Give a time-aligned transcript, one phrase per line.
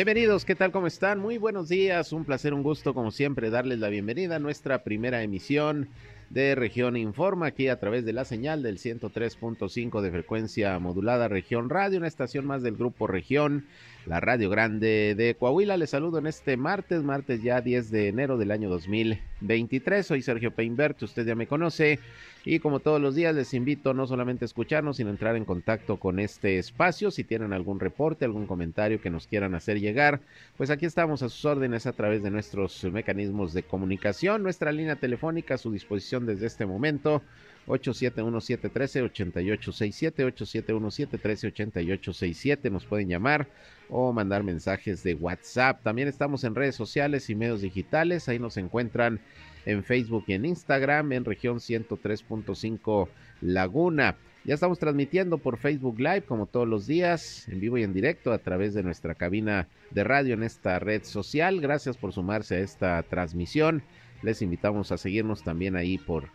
[0.00, 0.72] Bienvenidos, ¿qué tal?
[0.72, 1.18] ¿Cómo están?
[1.18, 5.22] Muy buenos días, un placer, un gusto como siempre darles la bienvenida a nuestra primera
[5.22, 5.90] emisión
[6.30, 11.68] de Región Informa aquí a través de la señal del 103.5 de frecuencia modulada Región
[11.68, 13.66] Radio, una estación más del grupo Región
[14.06, 15.76] la Radio Grande de Coahuila.
[15.76, 20.06] Les saludo en este martes, martes ya 10 de enero del año 2023.
[20.06, 21.98] Soy Sergio Peinbert, usted ya me conoce.
[22.44, 25.44] Y como todos los días les invito no solamente a escucharnos, sino a entrar en
[25.44, 27.10] contacto con este espacio.
[27.10, 30.20] Si tienen algún reporte, algún comentario que nos quieran hacer llegar,
[30.56, 34.42] pues aquí estamos a sus órdenes a través de nuestros mecanismos de comunicación.
[34.42, 37.20] Nuestra línea telefónica a su disposición desde este momento
[37.66, 42.70] 871-713-8867, 871-713-8867.
[42.70, 43.48] Nos pueden llamar
[43.90, 45.82] o mandar mensajes de WhatsApp.
[45.82, 48.28] También estamos en redes sociales y medios digitales.
[48.28, 49.20] Ahí nos encuentran
[49.66, 53.08] en Facebook y en Instagram en región 103.5
[53.40, 54.16] Laguna.
[54.44, 58.32] Ya estamos transmitiendo por Facebook Live como todos los días, en vivo y en directo
[58.32, 61.60] a través de nuestra cabina de radio en esta red social.
[61.60, 63.82] Gracias por sumarse a esta transmisión.
[64.22, 66.28] Les invitamos a seguirnos también ahí por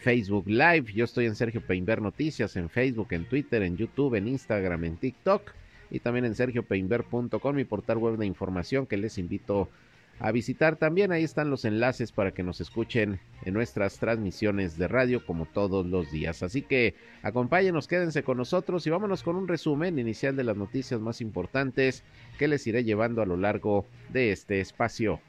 [0.00, 0.92] Facebook Live.
[0.94, 4.96] Yo estoy en Sergio Peinber Noticias, en Facebook, en Twitter, en YouTube, en Instagram, en
[4.96, 5.52] TikTok
[5.90, 9.68] y también en sergiopeinber.com, mi portal web de información que les invito
[10.20, 11.12] a visitar también.
[11.12, 15.86] Ahí están los enlaces para que nos escuchen en nuestras transmisiones de radio como todos
[15.86, 16.42] los días.
[16.42, 21.00] Así que acompáñenos, quédense con nosotros y vámonos con un resumen inicial de las noticias
[21.00, 22.02] más importantes
[22.38, 25.20] que les iré llevando a lo largo de este espacio.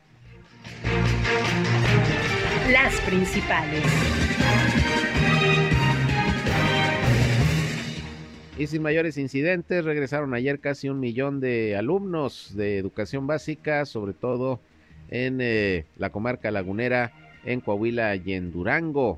[2.72, 3.84] Las principales.
[8.60, 14.12] Y sin mayores incidentes, regresaron ayer casi un millón de alumnos de educación básica, sobre
[14.12, 14.60] todo
[15.10, 17.14] en eh, la comarca lagunera,
[17.46, 19.18] en Coahuila y en Durango.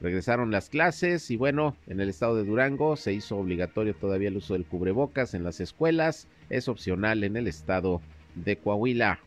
[0.00, 4.38] Regresaron las clases y bueno, en el estado de Durango se hizo obligatorio todavía el
[4.38, 8.00] uso del cubrebocas en las escuelas, es opcional en el estado
[8.34, 9.20] de Coahuila.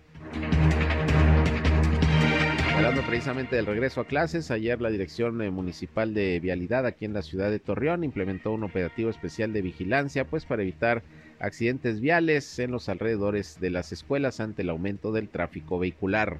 [2.81, 7.14] Hablando precisamente del regreso a clases, ayer la Dirección eh, Municipal de Vialidad aquí en
[7.14, 11.03] la ciudad de Torreón implementó un operativo especial de vigilancia, pues para evitar
[11.40, 16.40] accidentes viales en los alrededores de las escuelas ante el aumento del tráfico vehicular.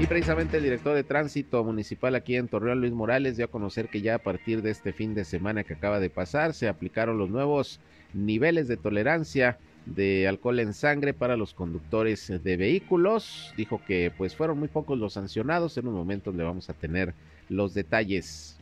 [0.00, 3.88] Y precisamente el director de tránsito municipal aquí en Torreón, Luis Morales, dio a conocer
[3.88, 7.18] que ya a partir de este fin de semana que acaba de pasar, se aplicaron
[7.18, 7.78] los nuevos
[8.14, 9.58] niveles de tolerancia
[9.94, 13.52] de alcohol en sangre para los conductores de vehículos.
[13.56, 15.76] Dijo que pues fueron muy pocos los sancionados.
[15.78, 17.14] En un momento le vamos a tener
[17.48, 18.58] los detalles.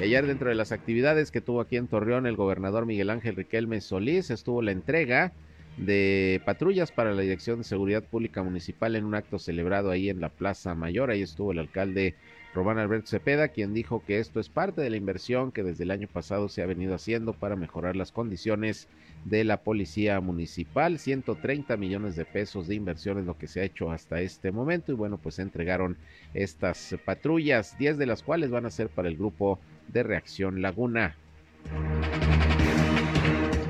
[0.00, 3.80] Ayer dentro de las actividades que tuvo aquí en Torreón el gobernador Miguel Ángel Riquelme
[3.80, 5.32] Solís estuvo la entrega
[5.76, 10.20] de patrullas para la Dirección de Seguridad Pública Municipal en un acto celebrado ahí en
[10.20, 11.10] la Plaza Mayor.
[11.10, 12.14] Ahí estuvo el alcalde
[12.58, 15.92] Román Alberto Cepeda, quien dijo que esto es parte de la inversión que desde el
[15.92, 18.88] año pasado se ha venido haciendo para mejorar las condiciones
[19.24, 20.98] de la policía municipal.
[20.98, 24.90] 130 millones de pesos de inversión es lo que se ha hecho hasta este momento
[24.90, 25.98] y bueno, pues se entregaron
[26.34, 31.14] estas patrullas, 10 de las cuales van a ser para el grupo de reacción Laguna.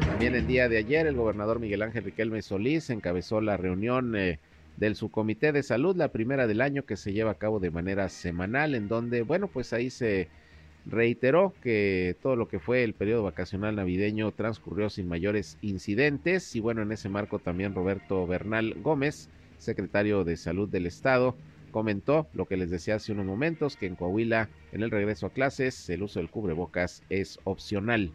[0.07, 4.39] También el día de ayer el gobernador Miguel Ángel Riquelme Solís encabezó la reunión eh,
[4.79, 8.09] del subcomité de salud, la primera del año que se lleva a cabo de manera
[8.09, 10.29] semanal, en donde, bueno, pues ahí se
[10.87, 16.61] reiteró que todo lo que fue el periodo vacacional navideño transcurrió sin mayores incidentes y
[16.61, 19.29] bueno, en ese marco también Roberto Bernal Gómez,
[19.59, 21.37] secretario de salud del estado,
[21.73, 25.31] comentó lo que les decía hace unos momentos, que en Coahuila, en el regreso a
[25.31, 28.13] clases, el uso del cubrebocas es opcional.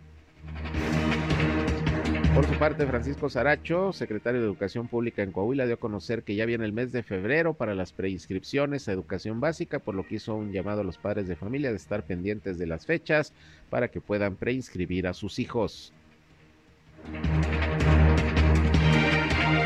[2.33, 6.33] Por su parte, Francisco Saracho, secretario de Educación Pública en Coahuila, dio a conocer que
[6.33, 10.15] ya viene el mes de febrero para las preinscripciones a educación básica, por lo que
[10.15, 13.33] hizo un llamado a los padres de familia de estar pendientes de las fechas
[13.69, 15.93] para que puedan preinscribir a sus hijos.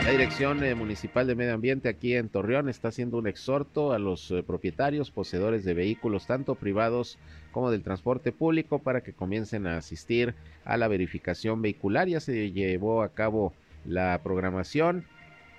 [0.04, 4.00] La Dirección eh, Municipal de Medio Ambiente aquí en Torreón está haciendo un exhorto a
[4.00, 7.18] los eh, propietarios, poseedores de vehículos, tanto privados
[7.58, 12.08] como del transporte público, para que comiencen a asistir a la verificación vehicular.
[12.08, 13.52] Ya se llevó a cabo
[13.84, 15.06] la programación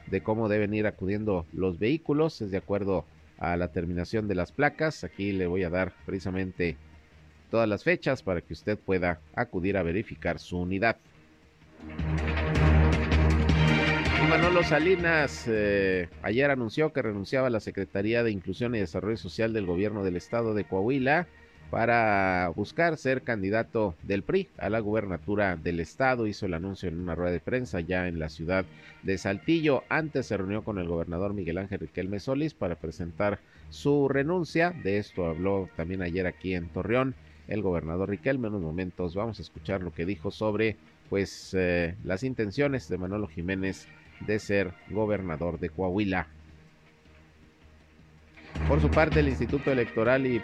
[0.06, 3.04] de cómo deben ir acudiendo los vehículos, es de acuerdo
[3.36, 5.02] a la terminación de las placas.
[5.02, 6.76] Aquí le voy a dar precisamente
[7.50, 10.98] todas las fechas para que usted pueda acudir a verificar su unidad.
[14.30, 19.52] Manolo Salinas eh, ayer anunció que renunciaba a la Secretaría de Inclusión y Desarrollo Social
[19.52, 21.26] del Gobierno del Estado de Coahuila
[21.70, 26.26] para buscar ser candidato del PRI a la gubernatura del estado.
[26.26, 28.64] Hizo el anuncio en una rueda de prensa ya en la ciudad
[29.02, 29.84] de Saltillo.
[29.88, 33.38] Antes se reunió con el gobernador Miguel Ángel Riquelme Solís para presentar
[33.68, 34.70] su renuncia.
[34.70, 37.14] De esto habló también ayer aquí en Torreón
[37.48, 38.48] el gobernador Riquelme.
[38.48, 40.76] En unos momentos vamos a escuchar lo que dijo sobre
[41.10, 43.88] pues eh, las intenciones de Manolo Jiménez
[44.20, 46.28] de ser gobernador de Coahuila.
[48.66, 50.42] Por su parte, el Instituto Electoral y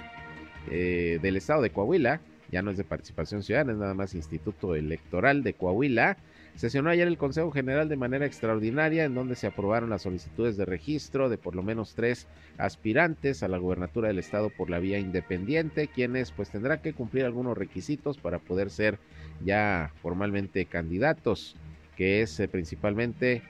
[0.70, 2.20] eh, del Estado de Coahuila,
[2.50, 6.16] ya no es de participación ciudadana, es nada más Instituto Electoral de Coahuila,
[6.56, 10.64] sesionó ayer el Consejo General de manera extraordinaria en donde se aprobaron las solicitudes de
[10.64, 12.28] registro de por lo menos tres
[12.58, 17.24] aspirantes a la gubernatura del estado por la vía independiente, quienes pues tendrán que cumplir
[17.24, 18.98] algunos requisitos para poder ser
[19.44, 21.56] ya formalmente candidatos,
[21.96, 23.42] que es eh, principalmente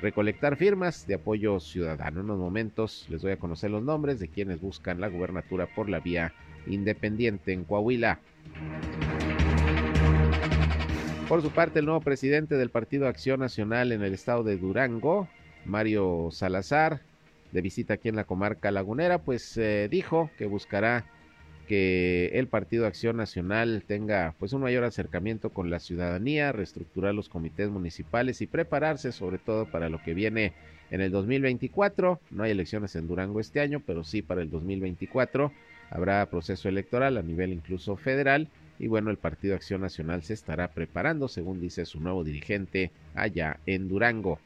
[0.00, 2.20] recolectar firmas de apoyo ciudadano.
[2.20, 5.88] En unos momentos les voy a conocer los nombres de quienes buscan la gubernatura por
[5.88, 6.32] la vía
[6.66, 8.20] independiente en Coahuila.
[11.28, 15.28] Por su parte, el nuevo presidente del Partido Acción Nacional en el estado de Durango,
[15.66, 17.02] Mario Salazar,
[17.52, 21.04] de visita aquí en la comarca lagunera, pues eh, dijo que buscará
[21.68, 27.28] que el Partido Acción Nacional tenga pues un mayor acercamiento con la ciudadanía, reestructurar los
[27.28, 30.54] comités municipales y prepararse sobre todo para lo que viene
[30.90, 32.20] en el 2024.
[32.30, 35.52] No hay elecciones en Durango este año, pero sí para el 2024
[35.90, 38.48] habrá proceso electoral a nivel incluso federal
[38.78, 43.58] y bueno, el Partido Acción Nacional se estará preparando, según dice su nuevo dirigente allá
[43.66, 44.38] en Durango.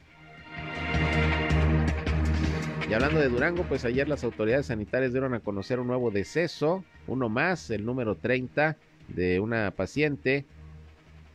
[2.93, 6.85] Y hablando de Durango, pues ayer las autoridades sanitarias dieron a conocer un nuevo deceso,
[7.07, 10.45] uno más, el número 30 de una paciente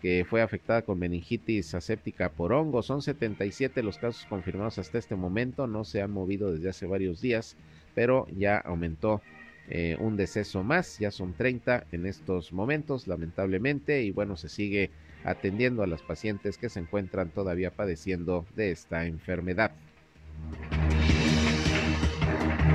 [0.01, 2.81] que fue afectada con meningitis aséptica por hongo.
[2.85, 7.21] Son 77 los casos confirmados hasta este momento, no se han movido desde hace varios
[7.21, 7.57] días,
[7.93, 9.21] pero ya aumentó
[9.69, 14.93] eh, un deceso más, ya son 30 en estos momentos, lamentablemente, y bueno, se sigue
[15.25, 19.73] atendiendo a las pacientes que se encuentran todavía padeciendo de esta enfermedad.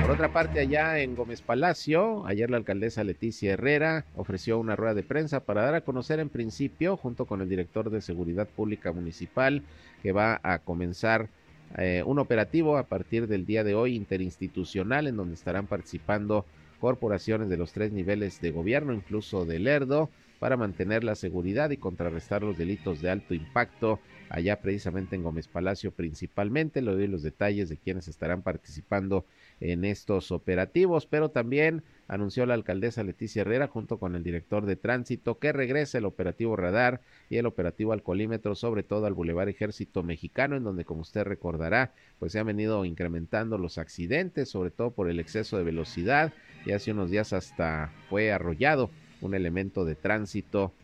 [0.04, 4.92] Por otra parte, allá en Gómez Palacio, ayer la alcaldesa Leticia Herrera ofreció una rueda
[4.92, 8.92] de prensa para dar a conocer en principio, junto con el director de Seguridad Pública
[8.92, 9.62] Municipal,
[10.02, 11.30] que va a comenzar
[11.78, 16.44] eh, un operativo a partir del día de hoy interinstitucional en donde estarán participando
[16.80, 21.78] corporaciones de los tres niveles de gobierno, incluso del ERDO, para mantener la seguridad y
[21.78, 26.82] contrarrestar los delitos de alto impacto allá precisamente en Gómez Palacio principalmente.
[26.82, 29.24] Le doy los detalles de quienes estarán participando
[29.64, 34.76] en estos operativos, pero también anunció la alcaldesa Leticia Herrera junto con el director de
[34.76, 37.00] tránsito que regrese el operativo radar
[37.30, 41.92] y el operativo alcoholímetro, sobre todo al Boulevard Ejército Mexicano, en donde como usted recordará,
[42.18, 46.34] pues se han venido incrementando los accidentes, sobre todo por el exceso de velocidad
[46.66, 48.90] y hace unos días hasta fue arrollado
[49.22, 50.74] un elemento de tránsito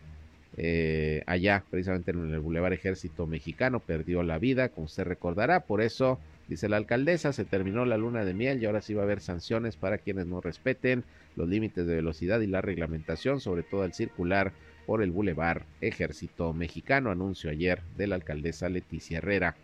[0.57, 5.83] eh, allá, precisamente en el Boulevard Ejército Mexicano, perdió la vida, como usted recordará, por
[5.83, 6.19] eso
[6.51, 9.21] Dice la alcaldesa, se terminó la luna de miel y ahora sí va a haber
[9.21, 11.05] sanciones para quienes no respeten
[11.37, 14.51] los límites de velocidad y la reglamentación, sobre todo al circular
[14.85, 19.55] por el Boulevard Ejército Mexicano, anuncio ayer de la alcaldesa Leticia Herrera.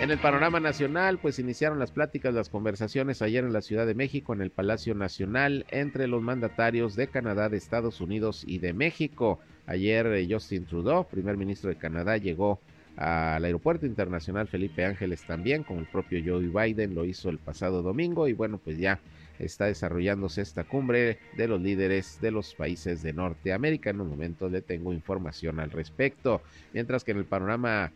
[0.00, 3.94] En el panorama nacional, pues iniciaron las pláticas, las conversaciones ayer en la Ciudad de
[3.94, 8.72] México, en el Palacio Nacional, entre los mandatarios de Canadá, de Estados Unidos y de
[8.72, 9.40] México.
[9.66, 12.60] Ayer eh, Justin Trudeau, primer ministro de Canadá, llegó
[12.96, 17.82] al Aeropuerto Internacional Felipe Ángeles también, como el propio Joe Biden lo hizo el pasado
[17.82, 19.00] domingo y bueno, pues ya
[19.38, 23.90] está desarrollándose esta cumbre de los líderes de los países de Norteamérica.
[23.90, 26.40] En un momento le tengo información al respecto.
[26.72, 27.92] Mientras que en el panorama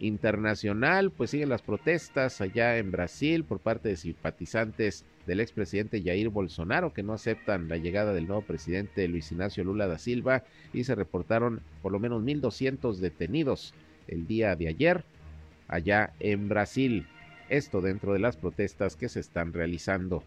[0.00, 6.30] internacional, pues siguen las protestas allá en Brasil por parte de simpatizantes del expresidente Jair
[6.30, 10.84] Bolsonaro que no aceptan la llegada del nuevo presidente Luis Ignacio Lula da Silva y
[10.84, 13.74] se reportaron por lo menos 1.200 detenidos
[14.08, 15.04] el día de ayer
[15.68, 17.06] allá en Brasil.
[17.48, 20.22] Esto dentro de las protestas que se están realizando.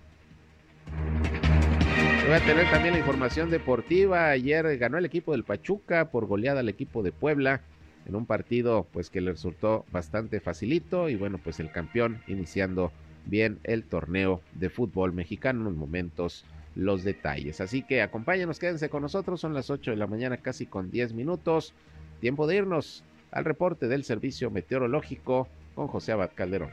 [2.26, 4.30] Voy a tener también la información deportiva.
[4.30, 7.62] Ayer ganó el equipo del Pachuca por goleada al equipo de Puebla
[8.06, 12.92] en un partido pues que le resultó bastante facilito y bueno pues el campeón iniciando
[13.26, 16.46] bien el torneo de fútbol mexicano en unos momentos
[16.76, 17.62] los detalles.
[17.62, 21.14] Así que acompáñenos, quédense con nosotros, son las 8 de la mañana casi con 10
[21.14, 21.74] minutos.
[22.22, 26.70] Tiempo de irnos al reporte del Servicio Meteorológico con José Abad Calderón.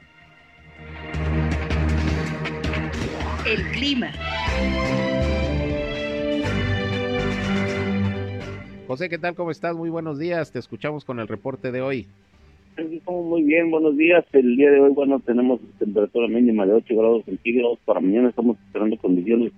[3.47, 4.11] El clima.
[8.87, 9.35] José, ¿qué tal?
[9.35, 9.77] ¿Cómo estás?
[9.77, 10.50] Muy buenos días.
[10.50, 12.07] Te escuchamos con el reporte de hoy.
[13.07, 14.25] Muy bien, buenos días.
[14.33, 17.79] El día de hoy, bueno, tenemos temperatura mínima de 8 grados centígrados.
[17.85, 19.53] Para mañana estamos esperando condiciones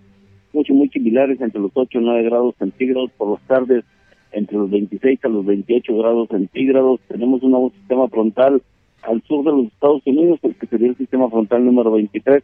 [0.53, 3.85] mucho, muy similares entre los 8 y 9 grados centígrados por las tardes
[4.33, 7.01] entre los 26 a los 28 grados centígrados.
[7.09, 8.63] Tenemos un nuevo sistema frontal
[9.03, 12.43] al sur de los Estados Unidos, el que sería el sistema frontal número 23,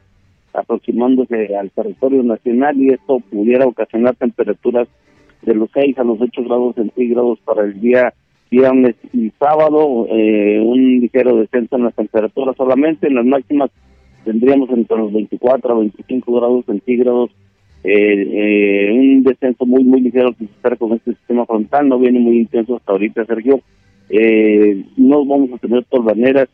[0.54, 4.88] aproximándose al territorio nacional y esto pudiera ocasionar temperaturas
[5.42, 8.12] de los 6 a los 8 grados centígrados para el día
[8.50, 13.70] viernes y sábado, eh, un ligero descenso en las temperaturas solamente, en las máximas
[14.24, 17.30] tendríamos entre los 24 a 25 grados centígrados
[17.84, 22.38] eh, un descenso muy, muy ligero que se con este sistema frontal, no viene muy
[22.38, 23.60] intenso hasta ahorita, Sergio.
[24.08, 26.48] Eh, no vamos a tener torbaneras,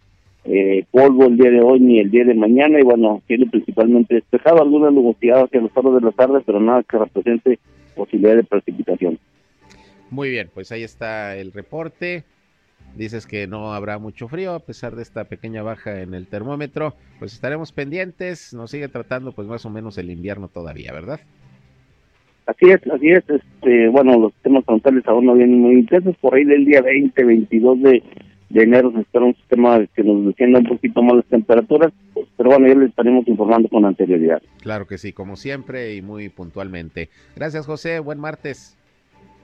[0.44, 4.16] eh, polvo el día de hoy ni el día de mañana, y bueno, tiene principalmente
[4.16, 7.58] despejado, algunas nubosidades hacia los horas de la tarde, pero nada que represente
[7.94, 9.18] posibilidad de precipitación.
[10.10, 12.24] Muy bien, pues ahí está el reporte.
[12.96, 16.94] Dices que no habrá mucho frío a pesar de esta pequeña baja en el termómetro.
[17.18, 18.52] Pues estaremos pendientes.
[18.52, 21.20] Nos sigue tratando pues más o menos el invierno todavía, ¿verdad?
[22.46, 23.24] Así es, así es.
[23.28, 26.16] Este, bueno, los temas frontales aún no vienen muy intensos.
[26.18, 28.02] Por ahí del día 20, 22 de,
[28.54, 31.92] enero se espera un sistema que nos descienda un poquito más las temperaturas.
[32.36, 34.42] Pero bueno, ya les estaremos informando con anterioridad.
[34.60, 37.08] Claro que sí, como siempre y muy puntualmente.
[37.36, 38.00] Gracias, José.
[38.00, 38.76] Buen martes.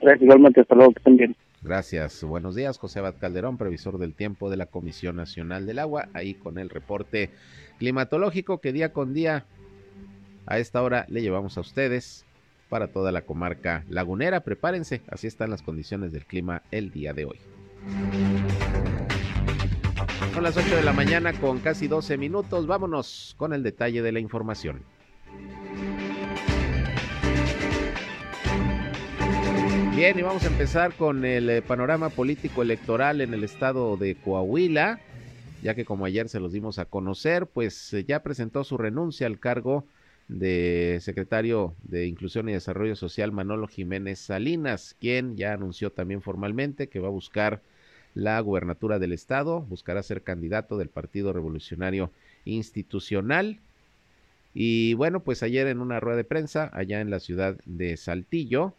[0.02, 0.60] Gracias, igualmente.
[0.60, 1.36] Hasta luego, que estén bien.
[1.62, 2.22] Gracias.
[2.22, 6.34] Buenos días, José Abad Calderón, previsor del tiempo de la Comisión Nacional del Agua, ahí
[6.34, 7.30] con el reporte
[7.78, 9.44] climatológico que día con día
[10.46, 12.24] a esta hora le llevamos a ustedes
[12.68, 14.40] para toda la comarca lagunera.
[14.40, 17.38] Prepárense, así están las condiciones del clima el día de hoy.
[20.32, 22.66] Son las 8 de la mañana con casi 12 minutos.
[22.66, 24.82] Vámonos con el detalle de la información.
[29.98, 34.14] Bien, y vamos a empezar con el eh, panorama político electoral en el estado de
[34.14, 35.00] Coahuila,
[35.60, 39.26] ya que como ayer se los dimos a conocer, pues eh, ya presentó su renuncia
[39.26, 39.84] al cargo
[40.28, 46.88] de secretario de Inclusión y Desarrollo Social Manolo Jiménez Salinas, quien ya anunció también formalmente
[46.88, 47.60] que va a buscar
[48.14, 52.12] la gubernatura del estado, buscará ser candidato del Partido Revolucionario
[52.44, 53.58] Institucional.
[54.54, 58.74] Y bueno, pues ayer en una rueda de prensa allá en la ciudad de Saltillo,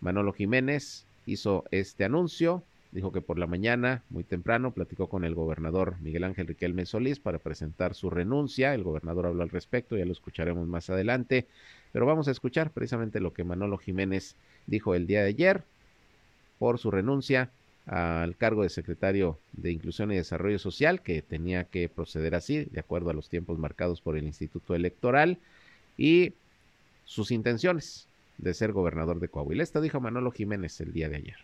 [0.00, 2.62] Manolo Jiménez hizo este anuncio,
[2.92, 7.18] dijo que por la mañana, muy temprano, platicó con el gobernador Miguel Ángel Riquelme Solís
[7.18, 8.74] para presentar su renuncia.
[8.74, 11.46] El gobernador habló al respecto, ya lo escucharemos más adelante,
[11.92, 14.36] pero vamos a escuchar precisamente lo que Manolo Jiménez
[14.66, 15.64] dijo el día de ayer
[16.58, 17.50] por su renuncia
[17.86, 22.80] al cargo de secretario de Inclusión y Desarrollo Social, que tenía que proceder así, de
[22.80, 25.38] acuerdo a los tiempos marcados por el Instituto Electoral,
[25.96, 26.34] y
[27.06, 28.07] sus intenciones
[28.38, 29.62] de ser gobernador de Coahuila.
[29.62, 31.36] Esto dijo Manolo Jiménez el día de ayer.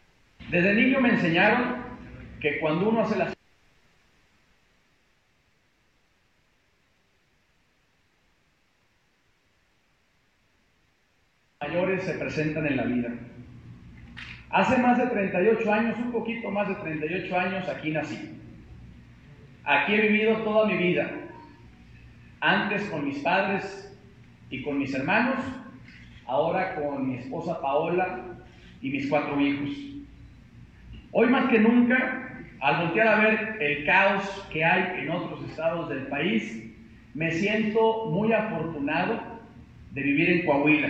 [0.51, 1.83] Desde niño me enseñaron
[2.41, 3.35] que cuando uno hace las
[11.61, 13.09] mayores se presentan en la vida.
[14.51, 18.39] Hace más de 38 años, un poquito más de 38 años, aquí nací.
[19.65, 21.11] Aquí he vivido toda mi vida.
[22.41, 23.93] Antes con mis padres
[24.51, 25.41] y con mis hermanos
[26.27, 28.19] ahora con mi esposa Paola
[28.81, 29.71] y mis cuatro hijos.
[31.13, 32.29] Hoy más que nunca,
[32.61, 36.65] al voltear a ver el caos que hay en otros estados del país,
[37.15, 39.21] me siento muy afortunado
[39.93, 40.89] de vivir en Coahuila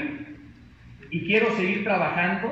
[1.10, 2.50] y quiero seguir trabajando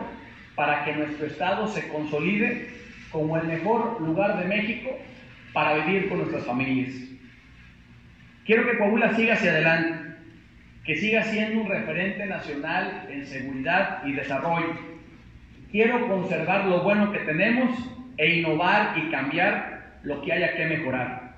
[0.54, 2.68] para que nuestro estado se consolide
[3.10, 4.90] como el mejor lugar de México
[5.52, 6.92] para vivir con nuestras familias.
[8.44, 10.01] Quiero que Coahuila siga hacia adelante
[10.84, 14.74] que siga siendo un referente nacional en seguridad y desarrollo.
[15.70, 17.70] Quiero conservar lo bueno que tenemos
[18.18, 21.34] e innovar y cambiar lo que haya que mejorar.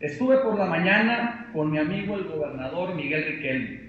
[0.00, 3.82] Estuve por la mañana con mi amigo el gobernador Miguel Riquelme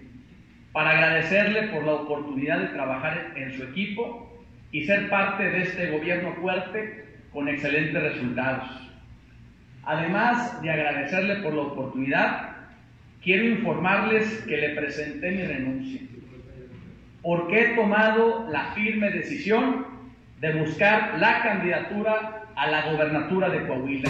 [0.73, 4.31] para agradecerle por la oportunidad de trabajar en su equipo
[4.71, 8.91] y ser parte de este gobierno fuerte con excelentes resultados.
[9.83, 12.52] Además de agradecerle por la oportunidad,
[13.23, 16.01] quiero informarles que le presenté mi renuncia,
[17.21, 19.85] porque he tomado la firme decisión
[20.41, 24.09] de buscar la candidatura a la gobernatura de Coahuila.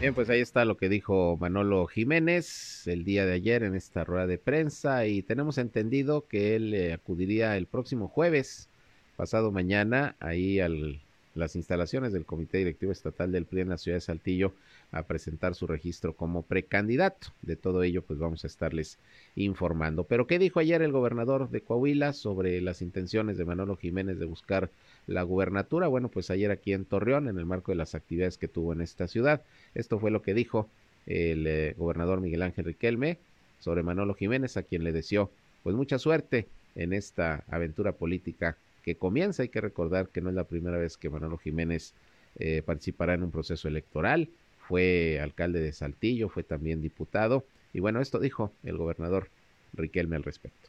[0.00, 4.04] Bien, pues ahí está lo que dijo Manolo Jiménez el día de ayer en esta
[4.04, 8.70] rueda de prensa y tenemos entendido que él eh, acudiría el próximo jueves,
[9.16, 11.02] pasado mañana, ahí al
[11.38, 14.52] las instalaciones del Comité Directivo Estatal del PRI en la ciudad de Saltillo
[14.90, 17.28] a presentar su registro como precandidato.
[17.42, 18.98] De todo ello, pues vamos a estarles
[19.36, 20.04] informando.
[20.04, 24.26] Pero, ¿qué dijo ayer el gobernador de Coahuila sobre las intenciones de Manolo Jiménez de
[24.26, 24.70] buscar
[25.06, 25.88] la gubernatura?
[25.88, 28.80] Bueno, pues ayer aquí en Torreón, en el marco de las actividades que tuvo en
[28.80, 29.42] esta ciudad,
[29.74, 30.68] esto fue lo que dijo
[31.06, 33.18] el eh, gobernador Miguel Ángel Riquelme
[33.60, 35.30] sobre Manolo Jiménez, a quien le deseó
[35.62, 39.42] pues mucha suerte en esta aventura política que comienza.
[39.42, 41.94] Hay que recordar que no es la primera vez que Manolo Jiménez
[42.38, 44.28] eh, participará en un proceso electoral.
[44.66, 47.44] Fue alcalde de Saltillo, fue también diputado.
[47.72, 49.28] Y bueno, esto dijo el gobernador
[49.74, 50.68] Riquelme al respecto.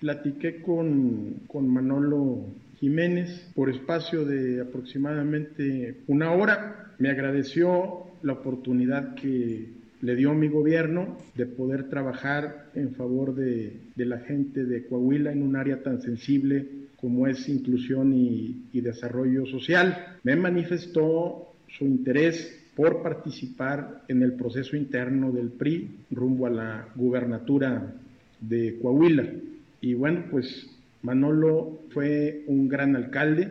[0.00, 2.44] Platiqué con, con Manolo
[2.78, 6.92] Jiménez por espacio de aproximadamente una hora.
[6.98, 9.66] Me agradeció la oportunidad que
[10.02, 15.42] le dio mi gobierno de poder trabajar en favor de, la gente de Coahuila en
[15.42, 16.66] un área tan sensible
[17.06, 20.18] como es inclusión y, desarrollo social.
[20.24, 26.88] Me manifestó su interés por participar en el proceso interno del PRI rumbo a la
[26.96, 27.94] gubernatura
[28.40, 29.24] de Coahuila.
[29.80, 30.66] Y bueno, pues
[31.02, 33.50] Manolo fue un gran alcalde,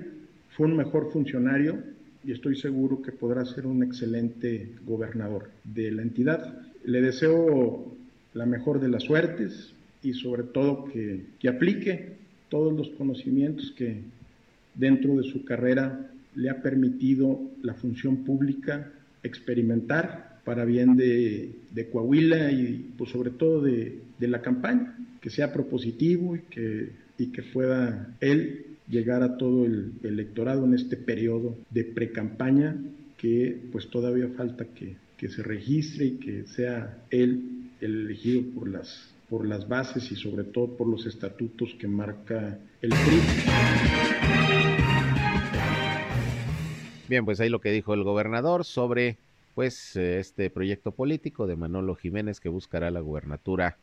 [0.57, 1.77] fue un mejor funcionario,
[2.25, 6.61] y estoy seguro que podrá ser un excelente gobernador de la entidad.
[6.83, 7.95] Le deseo
[8.33, 12.24] la mejor de las suertes y sobre todo que, que aplique
[12.55, 13.97] todos los conocimientos que
[14.75, 18.93] dentro de su carrera le ha permitido la función pública
[19.23, 25.29] experimentar para bien de, de Coahuila y pues sobre todo de, de, la campaña, que
[25.29, 30.95] sea propositivo y que, y que pueda él llegar a todo el electorado en este
[30.95, 32.77] periodo de precampaña
[33.17, 38.69] que pues todavía falta que, que se registre y que sea él el elegido por
[38.69, 43.21] las por las bases y sobre todo por los estatutos que marca el PRI.
[47.07, 49.17] Bien, pues ahí lo que dijo el gobernador sobre
[49.53, 53.77] pues este proyecto político de Manolo Jiménez que buscará la gubernatura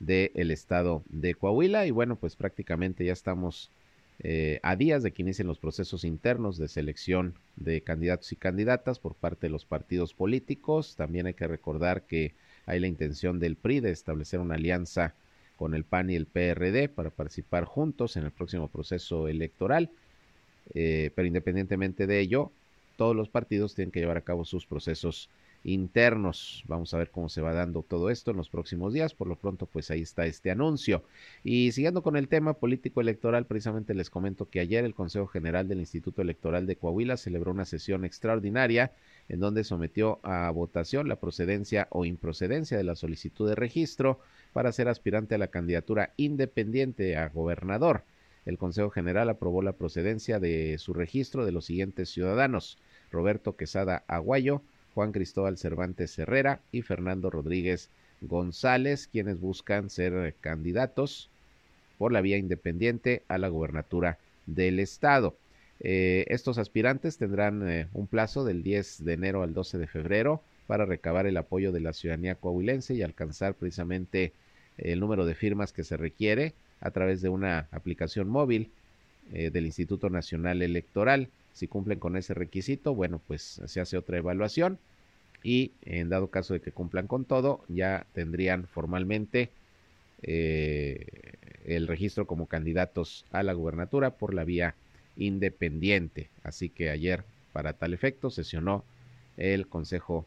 [0.00, 3.70] del estado de Coahuila y bueno, pues prácticamente ya estamos
[4.18, 8.98] eh, a días de que inicien los procesos internos de selección de candidatos y candidatas
[8.98, 10.94] por parte de los partidos políticos.
[10.96, 12.34] También hay que recordar que
[12.66, 15.14] hay la intención del PRI de establecer una alianza
[15.56, 19.90] con el PAN y el PRD para participar juntos en el próximo proceso electoral.
[20.74, 22.50] Eh, pero independientemente de ello,
[22.96, 25.28] todos los partidos tienen que llevar a cabo sus procesos
[25.64, 26.64] internos.
[26.66, 29.14] Vamos a ver cómo se va dando todo esto en los próximos días.
[29.14, 31.04] Por lo pronto, pues ahí está este anuncio.
[31.44, 35.68] Y siguiendo con el tema político electoral, precisamente les comento que ayer el Consejo General
[35.68, 38.92] del Instituto Electoral de Coahuila celebró una sesión extraordinaria
[39.28, 44.20] en donde sometió a votación la procedencia o improcedencia de la solicitud de registro
[44.52, 48.04] para ser aspirante a la candidatura independiente a gobernador.
[48.44, 52.78] El Consejo General aprobó la procedencia de su registro de los siguientes ciudadanos.
[53.10, 54.62] Roberto Quesada Aguayo,
[54.94, 57.88] Juan Cristóbal Cervantes Herrera y Fernando Rodríguez
[58.20, 61.30] González, quienes buscan ser candidatos
[61.98, 65.36] por la vía independiente a la gobernatura del estado.
[65.80, 70.40] Eh, estos aspirantes tendrán eh, un plazo del 10 de enero al 12 de febrero
[70.66, 74.32] para recabar el apoyo de la ciudadanía coahuilense y alcanzar precisamente
[74.78, 78.70] el número de firmas que se requiere a través de una aplicación móvil
[79.32, 81.28] eh, del Instituto Nacional Electoral.
[81.52, 84.78] Si cumplen con ese requisito, bueno, pues se hace otra evaluación
[85.42, 89.50] y en dado caso de que cumplan con todo, ya tendrían formalmente
[90.22, 91.06] eh,
[91.64, 94.74] el registro como candidatos a la gubernatura por la vía
[95.16, 96.28] independiente.
[96.42, 98.84] Así que ayer, para tal efecto, sesionó
[99.36, 100.26] el Consejo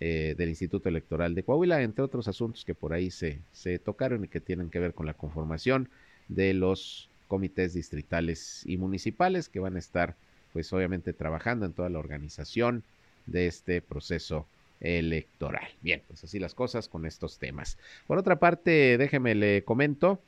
[0.00, 4.24] eh, del Instituto Electoral de Coahuila, entre otros asuntos que por ahí se, se tocaron
[4.24, 5.88] y que tienen que ver con la conformación
[6.28, 10.16] de los comités distritales y municipales que van a estar
[10.52, 12.82] pues obviamente trabajando en toda la organización
[13.26, 14.46] de este proceso
[14.80, 15.68] electoral.
[15.80, 17.78] Bien, pues así las cosas con estos temas.
[18.06, 20.18] Por otra parte, déjeme le comento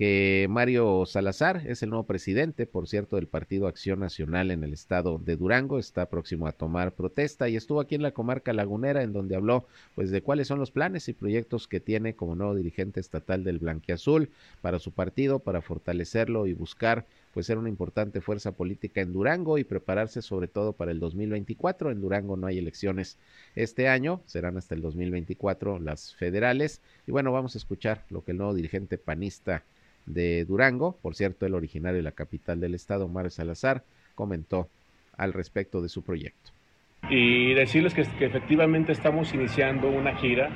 [0.00, 4.72] que Mario Salazar es el nuevo presidente, por cierto, del Partido Acción Nacional en el
[4.72, 9.02] estado de Durango, está próximo a tomar protesta y estuvo aquí en la comarca lagunera
[9.02, 12.54] en donde habló pues de cuáles son los planes y proyectos que tiene como nuevo
[12.54, 14.30] dirigente estatal del Blanquiazul
[14.62, 19.58] para su partido, para fortalecerlo y buscar pues ser una importante fuerza política en Durango
[19.58, 21.90] y prepararse sobre todo para el 2024.
[21.90, 23.18] En Durango no hay elecciones
[23.54, 26.80] este año, serán hasta el 2024 las federales.
[27.06, 29.62] Y bueno, vamos a escuchar lo que el nuevo dirigente panista
[30.06, 34.68] de Durango, por cierto, el originario de la capital del estado, Mario Salazar, comentó
[35.16, 36.50] al respecto de su proyecto.
[37.08, 40.50] Y decirles que, efectivamente estamos iniciando una gira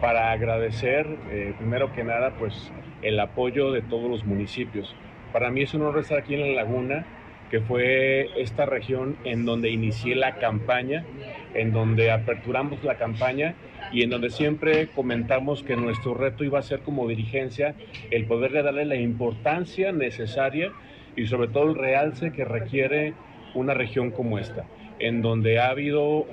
[0.00, 2.70] para agradecer, eh, primero que nada, pues
[3.02, 4.94] el apoyo de todos los municipios.
[5.36, 7.04] Para mí es un honor estar aquí en La Laguna,
[7.50, 11.04] que fue esta región en donde inicié la campaña,
[11.52, 13.54] en donde aperturamos la campaña
[13.92, 17.74] y en donde siempre comentamos que nuestro reto iba a ser como dirigencia
[18.10, 20.72] el poderle darle la importancia necesaria
[21.16, 23.12] y sobre todo el realce que requiere
[23.52, 24.64] una región como esta.
[25.00, 26.24] en donde ha habido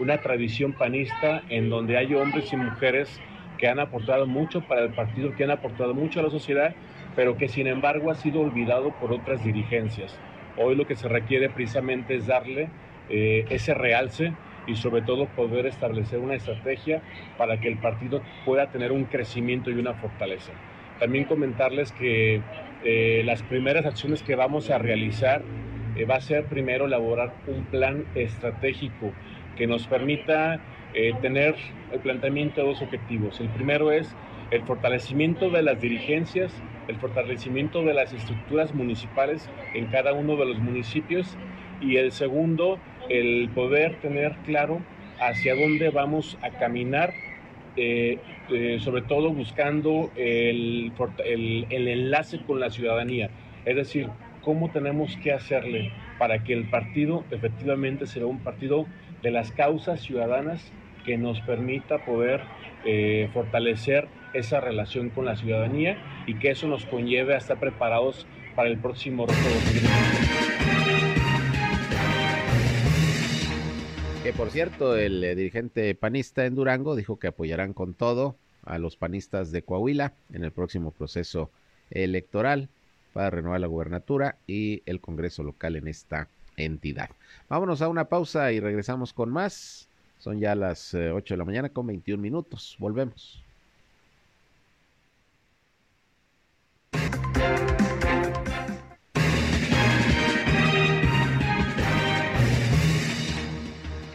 [0.00, 3.20] una tradición panista, en donde hay hombres y mujeres
[3.56, 6.74] que han aportado mucho para el partido, que han aportado mucho a la sociedad,
[7.16, 10.16] pero que sin embargo ha sido olvidado por otras dirigencias.
[10.56, 12.68] Hoy lo que se requiere precisamente es darle
[13.08, 14.32] eh, ese realce
[14.66, 17.02] y sobre todo poder establecer una estrategia
[17.38, 20.52] para que el partido pueda tener un crecimiento y una fortaleza.
[20.98, 22.42] También comentarles que
[22.84, 25.42] eh, las primeras acciones que vamos a realizar
[25.96, 29.12] eh, va a ser primero elaborar un plan estratégico
[29.56, 30.60] que nos permita
[30.94, 31.56] eh, tener
[31.92, 33.40] el planteamiento de dos objetivos.
[33.40, 34.14] El primero es
[34.50, 36.52] el fortalecimiento de las dirigencias,
[36.88, 41.36] el fortalecimiento de las estructuras municipales en cada uno de los municipios
[41.80, 44.80] y el segundo, el poder tener claro
[45.20, 47.12] hacia dónde vamos a caminar
[47.76, 48.18] eh,
[48.50, 50.92] eh, sobre todo buscando el,
[51.24, 53.30] el, enlace con la ciudadanía,
[53.64, 54.08] es decir,
[54.42, 58.86] cómo tenemos que hacerle para que el partido efectivamente sea un partido
[59.22, 60.72] de las causas ciudadanas
[61.04, 62.40] que nos permita poder
[62.84, 68.26] eh, fortalecer esa relación con la ciudadanía y que eso nos conlleve a estar preparados
[68.54, 69.38] para el próximo reto
[74.22, 78.78] Que por cierto, el eh, dirigente panista en Durango dijo que apoyarán con todo a
[78.78, 81.50] los panistas de Coahuila en el próximo proceso
[81.90, 82.68] electoral
[83.12, 87.10] para renovar la gubernatura y el Congreso local en esta entidad.
[87.48, 89.88] Vámonos a una pausa y regresamos con más.
[90.18, 92.76] Son ya las 8 eh, de la mañana con 21 minutos.
[92.78, 93.42] Volvemos.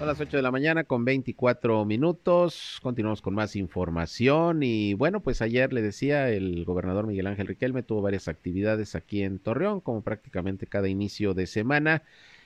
[0.05, 2.77] Las 8 de la mañana con 24 minutos.
[2.83, 4.61] Continuamos con más información.
[4.61, 9.23] Y bueno, pues ayer le decía, el gobernador Miguel Ángel Riquelme tuvo varias actividades aquí
[9.23, 12.03] en Torreón, como prácticamente cada inicio de semana.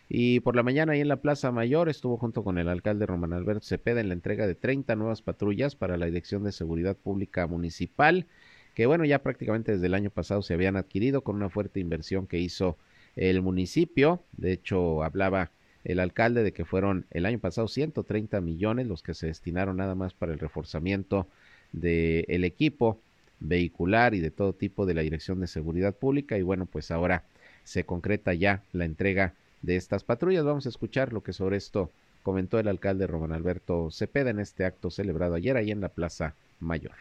[0.08, 3.34] Y por la mañana ahí en la Plaza Mayor estuvo junto con el alcalde Román
[3.34, 7.46] Alberto Cepeda en la entrega de 30 nuevas patrullas para la Dirección de Seguridad Pública
[7.46, 8.26] Municipal,
[8.74, 12.26] que bueno, ya prácticamente desde el año pasado se habían adquirido con una fuerte inversión
[12.26, 12.78] que hizo
[13.18, 14.24] el municipio.
[14.32, 15.52] De hecho, hablaba
[15.84, 19.96] el alcalde de que fueron el año pasado 130 millones los que se destinaron nada
[19.96, 21.28] más para el reforzamiento
[21.72, 23.00] del equipo
[23.40, 27.24] vehicular y de todo tipo de la Dirección de Seguridad Pública y bueno, pues ahora
[27.64, 30.44] se concreta ya la entrega de estas patrullas.
[30.44, 31.92] Vamos a escuchar lo que sobre esto
[32.24, 36.36] comentó el alcalde Román Alberto Cepeda en este acto celebrado ayer ahí en la Plaza
[36.60, 36.96] Mayor.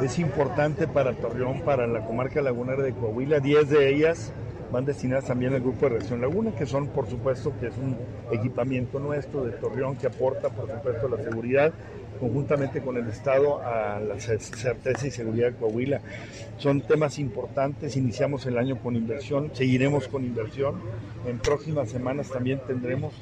[0.00, 4.32] Es importante para Torreón, para la comarca lagunera de Coahuila, 10 de ellas
[4.72, 7.98] van destinadas también al grupo de Reacción Laguna, que son, por supuesto, que es un
[8.30, 11.74] equipamiento nuestro de Torreón que aporta, por supuesto, la seguridad
[12.18, 16.00] conjuntamente con el Estado a la certeza y seguridad de Coahuila.
[16.56, 20.80] Son temas importantes, iniciamos el año con inversión, seguiremos con inversión.
[21.26, 23.12] En próximas semanas también tendremos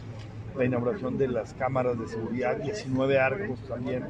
[0.56, 4.04] la inauguración de las cámaras de seguridad, 19 arcos también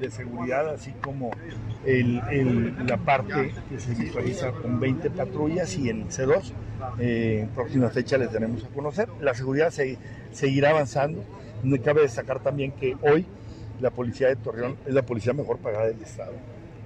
[0.00, 1.30] de seguridad, así como
[1.84, 6.52] la parte que se visualiza con 20 patrullas y en C2.
[6.98, 9.08] Eh, en próxima fecha les daremos a conocer.
[9.20, 9.98] La seguridad se,
[10.32, 11.24] seguirá avanzando.
[11.62, 13.26] No cabe destacar también que hoy
[13.80, 16.32] la policía de Torreón es la policía mejor pagada del Estado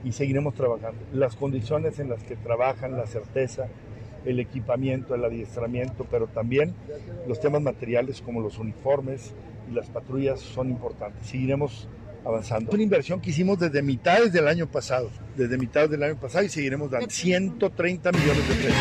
[0.04, 0.98] y seguiremos trabajando.
[1.12, 3.66] Las condiciones en las que trabajan, la certeza,
[4.24, 6.74] el equipamiento, el adiestramiento, pero también
[7.26, 9.34] los temas materiales como los uniformes
[9.70, 11.26] y las patrullas son importantes.
[11.26, 11.88] Seguiremos
[12.24, 12.70] avanzando.
[12.70, 16.44] Es una inversión que hicimos desde mitades del año pasado, desde mitades del año pasado
[16.44, 18.74] y seguiremos dando 130 millones de pesos.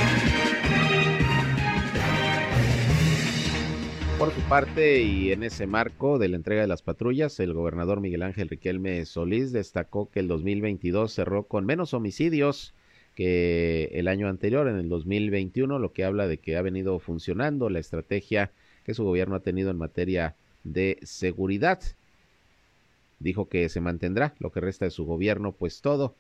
[4.17, 8.01] Por su parte, y en ese marco de la entrega de las patrullas, el gobernador
[8.01, 12.73] Miguel Ángel Riquelme Solís destacó que el 2022 cerró con menos homicidios
[13.19, 17.69] que el año anterior, en el 2021, lo que habla de que ha venido funcionando
[17.69, 18.53] la estrategia
[18.85, 21.81] que su gobierno ha tenido en materia de seguridad.
[23.19, 26.15] Dijo que se mantendrá lo que resta de su gobierno, pues todo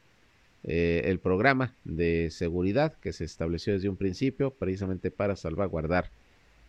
[0.65, 6.11] eh, el programa de seguridad que se estableció desde un principio, precisamente para salvaguardar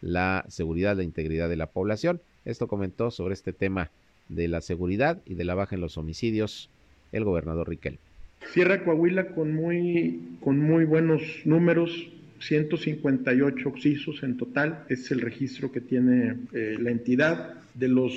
[0.00, 2.22] la seguridad, la integridad de la población.
[2.44, 3.90] Esto comentó sobre este tema
[4.28, 6.70] de la seguridad y de la baja en los homicidios
[7.10, 7.98] el gobernador Riquel.
[8.48, 12.08] Cierra Coahuila con muy, con muy buenos números,
[12.40, 18.12] 158 oxisos en total, es el registro que tiene eh, la entidad, de los,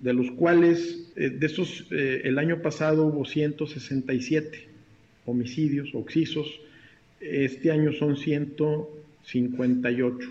[0.00, 4.68] de los cuales, eh, de esos, eh, el año pasado hubo 167
[5.26, 6.60] homicidios, oxisos,
[7.20, 10.28] este año son 158.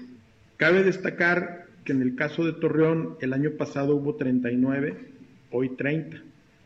[0.58, 4.96] Cabe destacar que en el caso de Torreón el año pasado hubo 39,
[5.52, 6.22] hoy 30.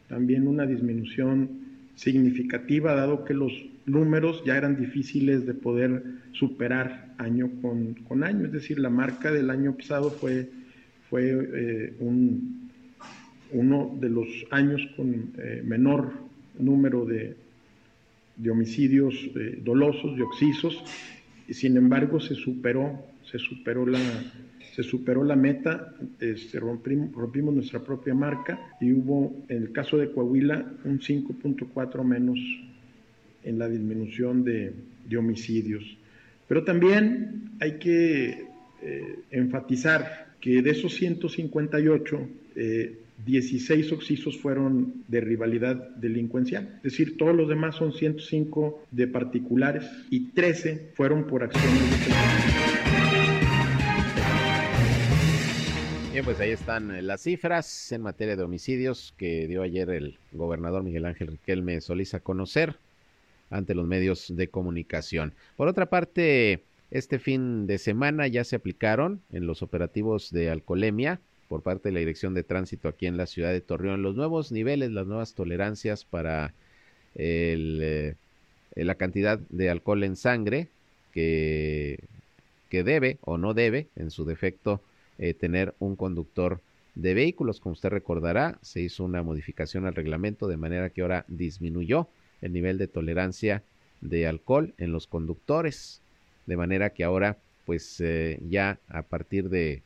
[0.10, 1.65] También una disminución
[1.96, 3.52] significativa dado que los
[3.86, 6.04] números ya eran difíciles de poder
[6.34, 8.46] superar año con, año.
[8.46, 10.50] Es decir, la marca del año pasado fue,
[11.10, 12.70] fue eh, un,
[13.52, 16.14] uno de los años con eh, menor
[16.58, 17.36] número de,
[18.38, 20.84] de homicidios eh, dolosos, de oxisos,
[21.50, 24.00] sin embargo se superó, se superó la,
[24.76, 30.12] se superó la meta, este, rompimos, nuestra propia marca y hubo, en el caso de
[30.12, 32.38] Coahuila, un 5.4 menos
[33.44, 34.74] en la disminución de,
[35.08, 35.84] de, homicidios.
[36.48, 38.48] Pero también hay que
[38.82, 47.18] eh, enfatizar que de esos 158, eh, 16 oxisos fueron de rivalidad delincuencial, es decir,
[47.18, 52.76] todos los demás son 105 de particulares y 13 fueron por acciones de
[56.12, 60.18] Bien, pues ahí están eh, las cifras en materia de homicidios que dio ayer el
[60.32, 62.78] gobernador Miguel Ángel Riquelme Solís a conocer
[63.50, 65.34] ante los medios de comunicación.
[65.58, 71.20] Por otra parte, este fin de semana ya se aplicaron en los operativos de alcoholemia
[71.48, 74.52] por parte de la Dirección de Tránsito aquí en la ciudad de Torreón los nuevos
[74.52, 76.54] niveles, las nuevas tolerancias para
[77.16, 78.16] el, eh,
[78.76, 80.68] la cantidad de alcohol en sangre
[81.14, 82.00] que,
[82.70, 84.82] que debe o no debe, en su defecto,
[85.18, 86.60] eh, tener un conductor
[86.96, 87.60] de vehículos.
[87.60, 92.08] Como usted recordará, se hizo una modificación al reglamento de manera que ahora disminuyó
[92.42, 93.64] el nivel de tolerancia
[94.02, 96.02] de alcohol en los conductores,
[96.46, 99.82] de manera que ahora pues eh, ya a partir de,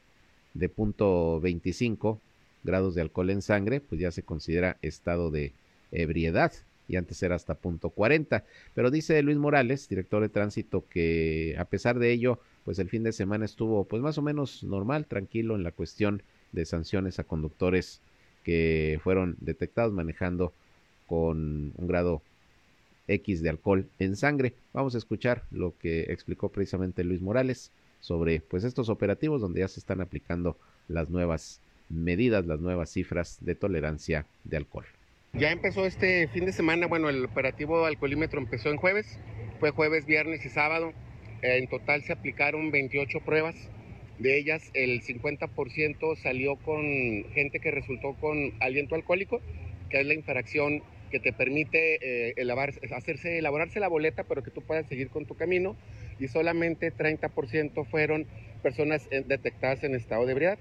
[0.54, 2.20] de punto 25
[2.64, 5.54] grados de alcohol en sangre, pues ya se considera estado de
[5.92, 6.52] ebriedad
[6.88, 8.44] y antes era hasta punto 40.
[8.74, 13.04] Pero dice Luis Morales, director de tránsito, que a pesar de ello, pues el fin
[13.04, 17.24] de semana estuvo pues más o menos normal, tranquilo en la cuestión de sanciones a
[17.24, 18.02] conductores
[18.44, 20.52] que fueron detectados manejando
[21.08, 22.22] con un grado
[23.08, 24.54] X de alcohol en sangre.
[24.74, 29.68] Vamos a escuchar lo que explicó precisamente Luis Morales sobre pues estos operativos donde ya
[29.68, 30.58] se están aplicando
[30.88, 34.86] las nuevas medidas, las nuevas cifras de tolerancia de alcohol.
[35.34, 39.20] Ya empezó este fin de semana, bueno, el operativo alcoholímetro empezó en jueves,
[39.60, 40.92] fue jueves, viernes y sábado.
[41.42, 43.56] En total se aplicaron 28 pruebas,
[44.18, 46.84] de ellas el 50% salió con
[47.34, 49.40] gente que resultó con aliento alcohólico,
[49.90, 52.36] que es la infracción que te permite eh,
[52.96, 55.76] hacerse, elaborarse la boleta, pero que tú puedas seguir con tu camino,
[56.20, 58.26] y solamente 30% fueron
[58.62, 60.60] personas eh, detectadas en estado de ebriedad.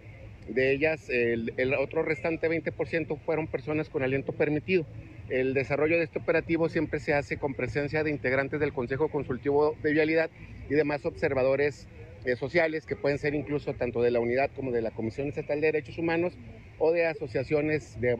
[0.48, 4.86] De ellas, el, el otro restante 20% fueron personas con aliento permitido.
[5.28, 9.76] El desarrollo de este operativo siempre se hace con presencia de integrantes del Consejo Consultivo
[9.82, 10.30] de Vialidad
[10.70, 11.86] y demás observadores
[12.28, 15.60] eh, sociales que pueden ser incluso tanto de la unidad como de la Comisión Estatal
[15.60, 16.34] de Derechos Humanos
[16.78, 18.18] o de asociaciones de,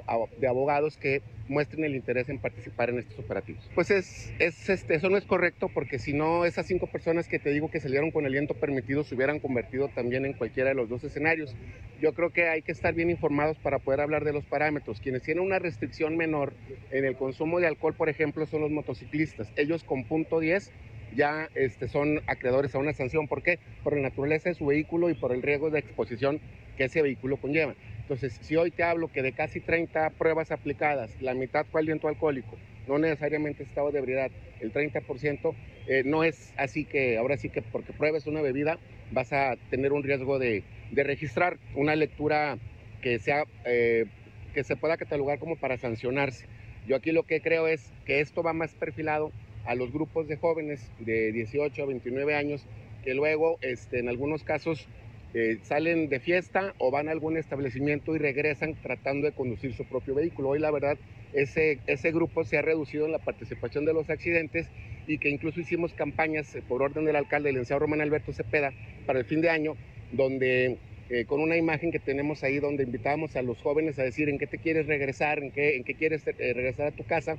[0.49, 3.69] abogados que muestren el interés en participar en estos operativos.
[3.75, 7.39] Pues es, es este, eso no es correcto porque si no esas cinco personas que
[7.39, 10.89] te digo que salieron con aliento permitido se hubieran convertido también en cualquiera de los
[10.89, 11.55] dos escenarios.
[12.01, 15.01] Yo creo que hay que estar bien informados para poder hablar de los parámetros.
[15.01, 16.53] Quienes tienen una restricción menor
[16.91, 19.51] en el consumo de alcohol, por ejemplo, son los motociclistas.
[19.57, 20.73] Ellos con punto 10
[21.19, 23.27] ya este, son acreedores a una sanción.
[23.27, 23.59] ¿Por qué?
[23.83, 26.41] Por la naturaleza de su vehículo y por el riesgo de exposición
[26.77, 27.75] que ese vehículo conlleva.
[27.99, 32.07] Entonces, si hoy te hablo que de casi 30 pruebas aplicadas, la mitad fue aliento
[32.07, 35.55] alcohólico, no necesariamente estado de ebriedad, el 30%,
[35.89, 38.79] eh, no es así que ahora sí que porque pruebes una bebida
[39.11, 42.59] vas a tener un riesgo de, de registrar una lectura
[43.03, 44.07] que, sea, eh,
[44.55, 46.47] que se pueda catalogar como para sancionarse.
[46.87, 49.33] Yo aquí lo que creo es que esto va más perfilado
[49.69, 52.65] a los grupos de jóvenes de 18 a 29 años
[53.05, 54.89] que luego este, en algunos casos
[55.35, 59.85] eh, salen de fiesta o van a algún establecimiento y regresan tratando de conducir su
[59.85, 60.49] propio vehículo.
[60.49, 60.97] Hoy la verdad
[61.35, 64.67] ese, ese grupo se ha reducido en la participación de los accidentes
[65.07, 68.73] y que incluso hicimos campañas eh, por orden del alcalde, el licenciado Román Alberto Cepeda,
[69.05, 69.77] para el fin de año,
[70.13, 70.79] donde
[71.11, 74.39] eh, con una imagen que tenemos ahí donde invitábamos a los jóvenes a decir en
[74.39, 77.37] qué te quieres regresar, en qué, en qué quieres regresar a tu casa,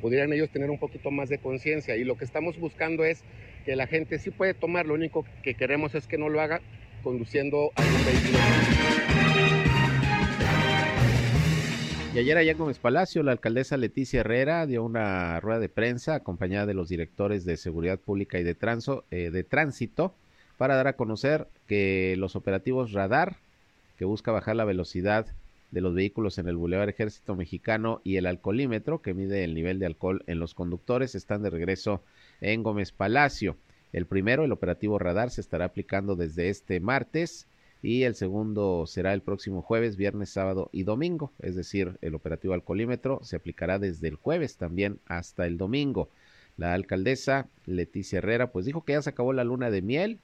[0.00, 1.96] pudieran ellos tener un poquito más de conciencia.
[1.96, 3.22] Y lo que estamos buscando es
[3.64, 6.60] que la gente sí puede tomar, lo único que queremos es que no lo haga
[7.02, 8.38] conduciendo algún vehículo.
[12.16, 16.14] Y ayer allá en Gómez Palacio, la alcaldesa Leticia Herrera dio una rueda de prensa
[16.14, 18.56] acompañada de los directores de Seguridad Pública y de,
[19.10, 20.14] eh, de Tránsito
[20.56, 23.36] para dar a conocer que los operativos radar,
[23.98, 25.26] que busca bajar la velocidad
[25.70, 29.78] de los vehículos en el Boulevard Ejército Mexicano y el alcoholímetro, que mide el nivel
[29.78, 32.02] de alcohol en los conductores, están de regreso
[32.40, 33.56] en Gómez Palacio.
[33.92, 37.46] El primero, el operativo radar, se estará aplicando desde este martes
[37.82, 41.32] y el segundo será el próximo jueves, viernes, sábado y domingo.
[41.40, 46.08] Es decir, el operativo alcoholímetro se aplicará desde el jueves también hasta el domingo.
[46.56, 50.18] La alcaldesa Leticia Herrera pues dijo que ya se acabó la luna de miel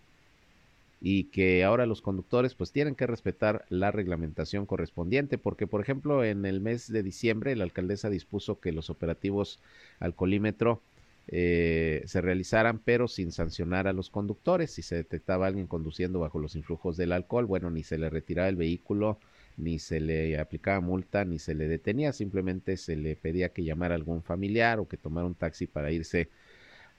[1.05, 6.25] y que ahora los conductores pues tienen que respetar la reglamentación correspondiente porque por ejemplo
[6.25, 9.59] en el mes de diciembre la alcaldesa dispuso que los operativos
[9.99, 10.81] alcoholímetro
[11.27, 16.39] eh, se realizaran pero sin sancionar a los conductores si se detectaba alguien conduciendo bajo
[16.39, 19.19] los influjos del alcohol bueno ni se le retiraba el vehículo
[19.57, 23.95] ni se le aplicaba multa ni se le detenía simplemente se le pedía que llamara
[23.95, 26.29] a algún familiar o que tomara un taxi para irse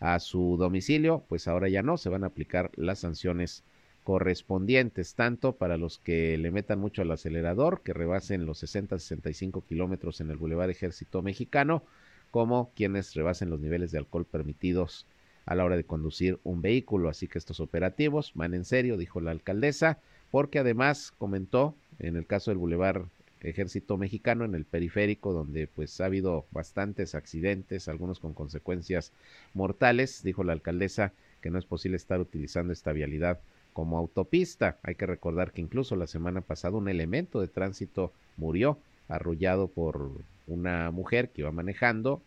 [0.01, 3.63] a su domicilio pues ahora ya no se van a aplicar las sanciones
[4.03, 10.21] correspondientes, tanto para los que le metan mucho al acelerador, que rebasen los 60-65 kilómetros
[10.21, 11.83] en el Boulevard Ejército Mexicano,
[12.31, 15.05] como quienes rebasen los niveles de alcohol permitidos
[15.45, 17.09] a la hora de conducir un vehículo.
[17.09, 19.99] Así que estos operativos van en serio, dijo la alcaldesa,
[20.31, 23.05] porque además comentó en el caso del Boulevard
[23.41, 29.11] Ejército Mexicano en el periférico, donde pues ha habido bastantes accidentes, algunos con consecuencias
[29.53, 31.11] mortales, dijo la alcaldesa
[31.41, 33.39] que no es posible estar utilizando esta vialidad
[33.73, 34.77] como autopista.
[34.83, 38.77] Hay que recordar que incluso la semana pasada un elemento de tránsito murió
[39.09, 40.11] arrollado por
[40.47, 42.21] una mujer que iba manejando,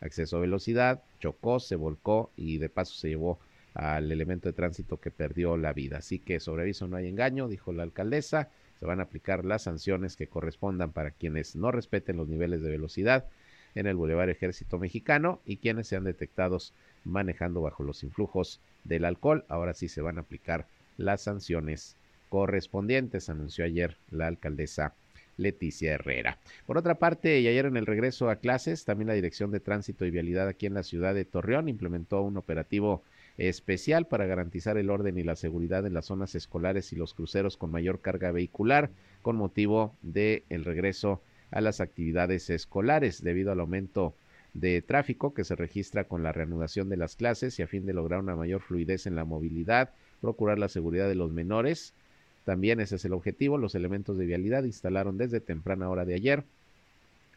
[0.00, 3.38] acceso a velocidad, chocó, se volcó y de paso se llevó
[3.74, 5.98] al elemento de tránsito que perdió la vida.
[5.98, 8.48] Así que sobre aviso no hay engaño, dijo la alcaldesa,
[8.80, 12.70] se van a aplicar las sanciones que correspondan para quienes no respeten los niveles de
[12.70, 13.26] velocidad
[13.74, 16.72] en el Boulevard Ejército Mexicano y quienes sean detectados
[17.04, 19.44] manejando bajo los influjos del alcohol.
[19.48, 21.96] Ahora sí se van a aplicar las sanciones
[22.28, 24.94] correspondientes, anunció ayer la alcaldesa
[25.36, 26.38] Leticia Herrera.
[26.66, 30.06] Por otra parte, y ayer en el regreso a clases, también la Dirección de Tránsito
[30.06, 33.02] y Vialidad aquí en la ciudad de Torreón implementó un operativo
[33.36, 37.58] especial para garantizar el orden y la seguridad en las zonas escolares y los cruceros
[37.58, 43.60] con mayor carga vehicular con motivo del el regreso a las actividades escolares debido al
[43.60, 44.14] aumento
[44.54, 47.92] de tráfico que se registra con la reanudación de las clases y a fin de
[47.92, 51.92] lograr una mayor fluidez en la movilidad procurar la seguridad de los menores.
[52.44, 53.58] También ese es el objetivo.
[53.58, 56.44] Los elementos de vialidad instalaron desde temprana hora de ayer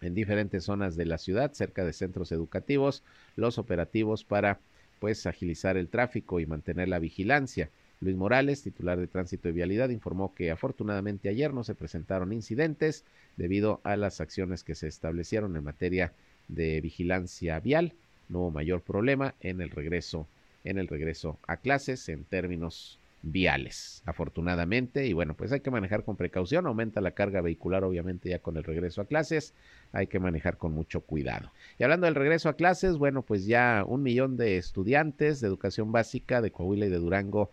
[0.01, 3.03] en diferentes zonas de la ciudad, cerca de centros educativos,
[3.35, 4.59] los operativos para
[4.99, 7.69] pues agilizar el tráfico y mantener la vigilancia.
[8.01, 13.03] Luis Morales, titular de Tránsito y Vialidad, informó que afortunadamente ayer no se presentaron incidentes
[13.35, 16.13] debido a las acciones que se establecieron en materia
[16.47, 17.93] de vigilancia vial.
[18.29, 20.27] No hubo mayor problema en el regreso
[20.63, 25.05] en el regreso a clases en términos viales, afortunadamente.
[25.05, 28.57] Y bueno, pues hay que manejar con precaución, aumenta la carga vehicular obviamente ya con
[28.57, 29.53] el regreso a clases,
[29.91, 31.51] hay que manejar con mucho cuidado.
[31.77, 35.91] Y hablando del regreso a clases, bueno, pues ya un millón de estudiantes de educación
[35.91, 37.51] básica de Coahuila y de Durango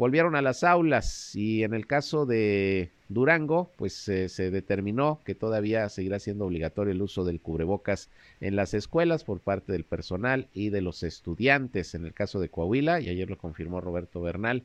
[0.00, 5.34] volvieron a las aulas y en el caso de Durango, pues eh, se determinó que
[5.34, 8.08] todavía seguirá siendo obligatorio el uso del cubrebocas
[8.40, 11.94] en las escuelas por parte del personal y de los estudiantes.
[11.94, 14.62] En el caso de Coahuila, y ayer lo confirmó Roberto Bernal,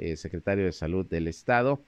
[0.00, 1.78] eh, secretario de Salud del Estado,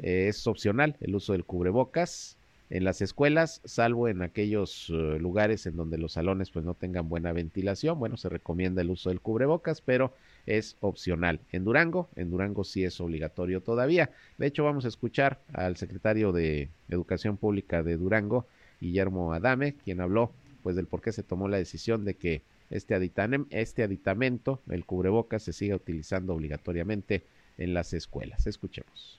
[0.00, 2.38] eh, es opcional el uso del cubrebocas
[2.70, 7.32] en las escuelas, salvo en aquellos lugares en donde los salones pues no tengan buena
[7.32, 8.00] ventilación.
[8.00, 10.12] Bueno, se recomienda el uso del cubrebocas, pero
[10.46, 11.40] es opcional.
[11.52, 14.10] En Durango, en Durango sí es obligatorio todavía.
[14.38, 18.46] De hecho, vamos a escuchar al secretario de Educación Pública de Durango,
[18.80, 22.94] Guillermo Adame, quien habló pues del por qué se tomó la decisión de que este,
[22.94, 27.22] aditamen, este aditamento, el cubrebocas, se siga utilizando obligatoriamente
[27.58, 28.46] en las escuelas.
[28.46, 29.18] Escuchemos.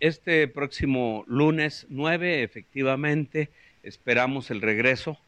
[0.00, 3.48] Este próximo lunes 9, efectivamente,
[3.82, 5.18] esperamos el regreso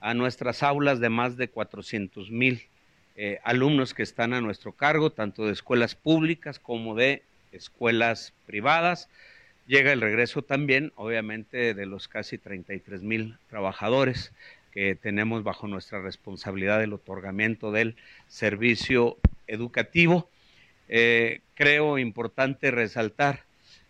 [0.00, 2.62] a nuestras aulas de más de 400 mil
[3.16, 9.08] eh, alumnos que están a nuestro cargo, tanto de escuelas públicas como de escuelas privadas.
[9.66, 14.32] Llega el regreso también, obviamente, de los casi 33 mil trabajadores
[14.70, 17.96] que tenemos bajo nuestra responsabilidad el otorgamiento del
[18.28, 20.28] servicio educativo.
[20.88, 23.44] Eh, creo importante resaltar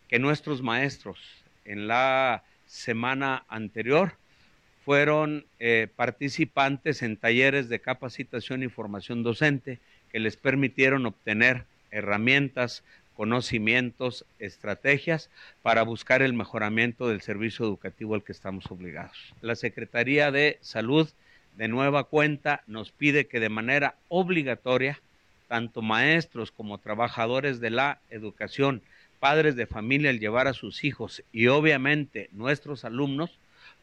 [0.08, 1.18] que nuestros maestros
[1.64, 4.12] en la semana anterior
[4.86, 9.80] fueron eh, participantes en talleres de capacitación y formación docente
[10.12, 12.84] que les permitieron obtener herramientas,
[13.16, 15.28] conocimientos, estrategias
[15.62, 19.34] para buscar el mejoramiento del servicio educativo al que estamos obligados.
[19.40, 21.08] La Secretaría de Salud,
[21.56, 25.00] de nueva cuenta, nos pide que de manera obligatoria,
[25.48, 28.82] tanto maestros como trabajadores de la educación,
[29.18, 33.36] padres de familia al llevar a sus hijos y obviamente nuestros alumnos,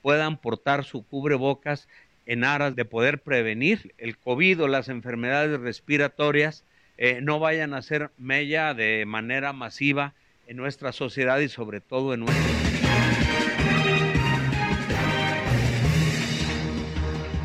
[0.04, 1.88] puedan portar su cubrebocas
[2.26, 6.66] en aras de poder prevenir el COVID o las enfermedades respiratorias
[6.98, 10.14] eh, no vayan a ser mella de manera masiva
[10.46, 12.44] en nuestra sociedad y sobre todo en nuestro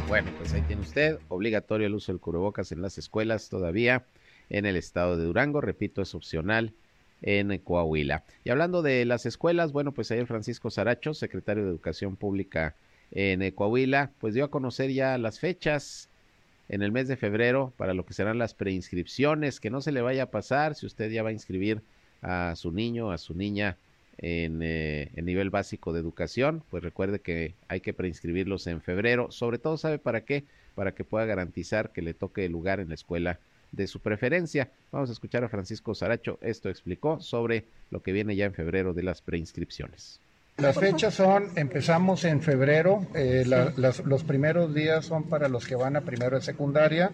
[0.08, 4.04] Bueno, pues ahí tiene usted, obligatorio el uso del cubrebocas en las escuelas todavía
[4.50, 6.72] en el estado de Durango, repito, es opcional
[7.22, 8.24] en Coahuila.
[8.44, 12.74] Y hablando de las escuelas, bueno, pues ayer Francisco Saracho, secretario de Educación Pública
[13.10, 16.08] en Coahuila, pues dio a conocer ya las fechas
[16.68, 20.02] en el mes de febrero para lo que serán las preinscripciones, que no se le
[20.02, 21.80] vaya a pasar si usted ya va a inscribir
[22.22, 23.76] a su niño, a su niña
[24.18, 29.30] en eh, el nivel básico de educación, pues recuerde que hay que preinscribirlos en febrero,
[29.30, 30.44] sobre todo sabe para qué,
[30.74, 33.38] para que pueda garantizar que le toque el lugar en la escuela
[33.72, 34.70] de su preferencia.
[34.90, 38.94] Vamos a escuchar a Francisco Saracho, esto explicó sobre lo que viene ya en febrero
[38.94, 40.20] de las preinscripciones.
[40.58, 43.44] Las fechas son, empezamos en febrero, eh,
[43.76, 47.12] los primeros días son para los que van a primero de secundaria,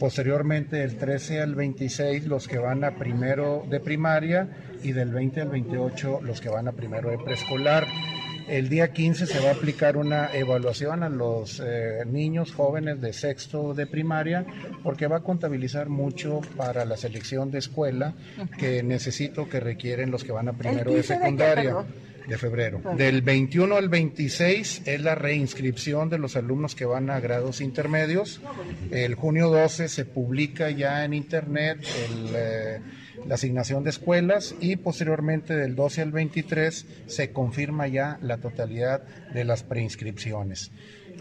[0.00, 4.48] posteriormente del 13 al 26 los que van a primero de primaria
[4.82, 7.86] y del 20 al 28 los que van a primero de preescolar.
[8.48, 13.12] El día 15 se va a aplicar una evaluación a los eh, niños jóvenes de
[13.12, 14.44] sexto de primaria
[14.82, 18.14] porque va a contabilizar mucho para la selección de escuela
[18.58, 21.84] que necesito que requieren los que van a primero de secundaria
[22.26, 22.80] de febrero.
[22.96, 28.40] Del 21 al 26 es la reinscripción de los alumnos que van a grados intermedios.
[28.90, 31.84] El junio 12 se publica ya en internet
[32.34, 32.80] eh,
[33.26, 39.02] la asignación de escuelas y posteriormente del 12 al 23 se confirma ya la totalidad
[39.32, 40.70] de las preinscripciones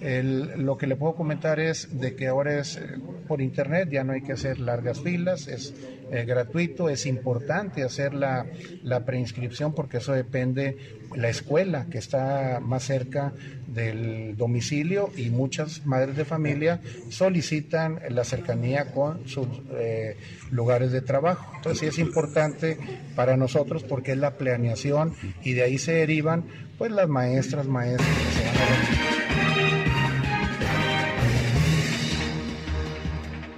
[0.02, 4.14] lo que le puedo comentar es de que ahora es eh, por internet, ya no
[4.14, 5.74] hay que hacer largas filas, es
[6.12, 8.46] eh, gratuito, es importante hacer la,
[8.84, 10.78] la preinscripción porque eso depende
[11.16, 13.34] la escuela que está más cerca
[13.68, 20.18] del domicilio y muchas madres de familia solicitan la cercanía con sus eh,
[20.52, 21.54] lugares de trabajo.
[21.56, 22.78] Entonces sí es importante
[23.16, 25.14] para nosotros porque es la planeación
[25.44, 26.46] y de ahí se derivan
[26.78, 29.71] pues las maestras, maestros que se van a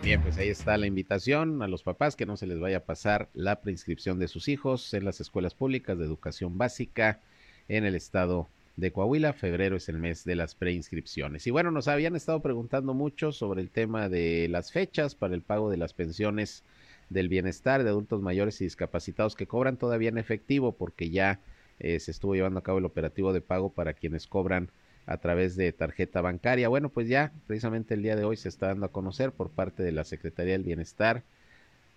[0.04, 2.84] Bien, pues ahí está la invitación a los papás que no se les vaya a
[2.84, 7.22] pasar la preinscripción de sus hijos en las escuelas públicas de educación básica
[7.70, 9.32] en el estado de Coahuila.
[9.32, 11.47] Febrero es el mes de las preinscripciones.
[11.47, 15.41] Y bueno, nos habían estado preguntando mucho sobre el tema de las fechas para el
[15.41, 16.66] pago de las pensiones
[17.10, 21.39] del bienestar de adultos mayores y discapacitados que cobran todavía en efectivo porque ya
[21.80, 24.70] eh, se estuvo llevando a cabo el operativo de pago para quienes cobran
[25.06, 26.70] a través de tarjeta bancaria.
[26.70, 29.84] Bueno, pues ya precisamente el día de hoy se está dando a conocer por parte
[29.84, 31.24] de la Secretaría del Bienestar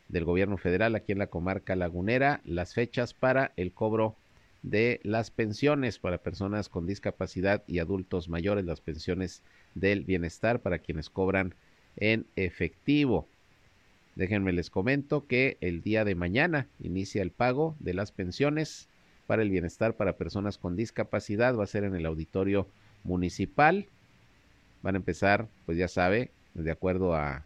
[0.09, 4.15] del Gobierno Federal aquí en la comarca lagunera las fechas para el cobro
[4.63, 9.43] de las pensiones para personas con discapacidad y adultos mayores, las pensiones
[9.75, 11.55] del bienestar para quienes cobran
[11.97, 13.29] en efectivo.
[14.17, 18.89] Déjenme les comento que el día de mañana inicia el pago de las pensiones
[19.27, 21.57] para el bienestar para personas con discapacidad.
[21.57, 22.67] Va a ser en el auditorio
[23.07, 23.87] municipal.
[24.83, 27.45] Van a empezar, pues ya sabe, de acuerdo a,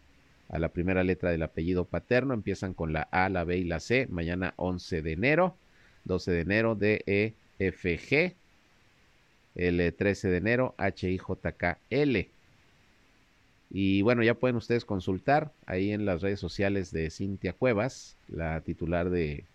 [0.49, 3.79] a la primera letra del apellido paterno, empiezan con la A, la B y la
[3.79, 5.55] C, mañana 11 de enero,
[6.03, 8.35] 12 de enero D, E, F, G,
[9.55, 12.29] el 13 de enero H, I, J, K, L.
[13.69, 18.59] Y bueno, ya pueden ustedes consultar ahí en las redes sociales de Cintia Cuevas, la
[18.61, 19.45] titular de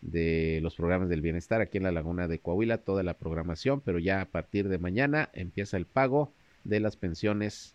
[0.00, 3.98] de los programas del bienestar aquí en la Laguna de Coahuila, toda la programación, pero
[3.98, 6.32] ya a partir de mañana empieza el pago
[6.64, 7.74] de las pensiones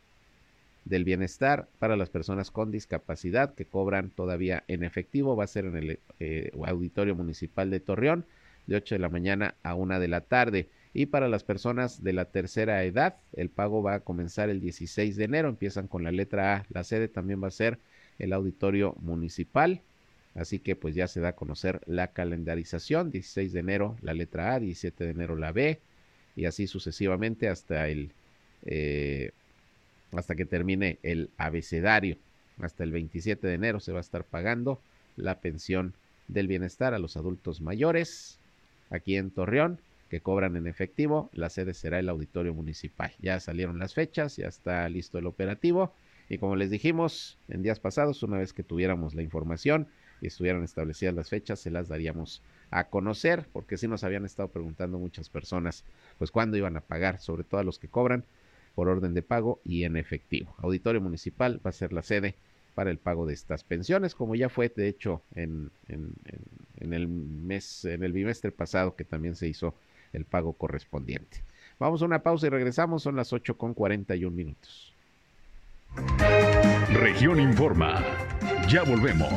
[0.86, 5.36] del bienestar para las personas con discapacidad que cobran todavía en efectivo.
[5.36, 8.26] Va a ser en el eh, Auditorio Municipal de Torreón
[8.68, 10.70] de 8 de la mañana a 1 de la tarde.
[10.94, 15.16] Y para las personas de la tercera edad, el pago va a comenzar el 16
[15.16, 15.50] de enero.
[15.50, 16.66] Empiezan con la letra A.
[16.70, 17.80] La sede también va a ser
[18.20, 19.82] el Auditorio Municipal
[20.36, 24.56] Así que pues ya se da a conocer la calendarización, 16 de enero la letra
[24.56, 25.80] A, 17 de enero la B
[26.36, 28.12] y así sucesivamente hasta el
[28.66, 29.32] eh,
[30.12, 32.18] hasta que termine el abecedario.
[32.60, 34.80] Hasta el 27 de enero se va a estar pagando
[35.16, 35.94] la pensión
[36.28, 38.40] del bienestar a los adultos mayores
[38.90, 39.80] aquí en Torreón
[40.10, 41.30] que cobran en efectivo.
[41.34, 43.12] La sede será el auditorio municipal.
[43.20, 45.94] Ya salieron las fechas, ya está listo el operativo
[46.30, 49.88] y como les dijimos en días pasados, una vez que tuviéramos la información,
[50.24, 54.48] y estuvieran establecidas las fechas, se las daríamos a conocer, porque si nos habían estado
[54.48, 55.84] preguntando muchas personas,
[56.18, 58.24] pues cuándo iban a pagar, sobre todo a los que cobran
[58.74, 60.56] por orden de pago y en efectivo.
[60.60, 62.36] Auditorio Municipal va a ser la sede
[62.74, 65.70] para el pago de estas pensiones, como ya fue de hecho en,
[66.80, 69.76] el mes, en el bimestre pasado que también se hizo
[70.14, 71.44] el pago correspondiente.
[71.80, 74.94] Vamos a una pausa y regresamos, son las 8 con 41 minutos.
[76.94, 78.04] Región Informa.
[78.70, 79.30] Ya volvemos.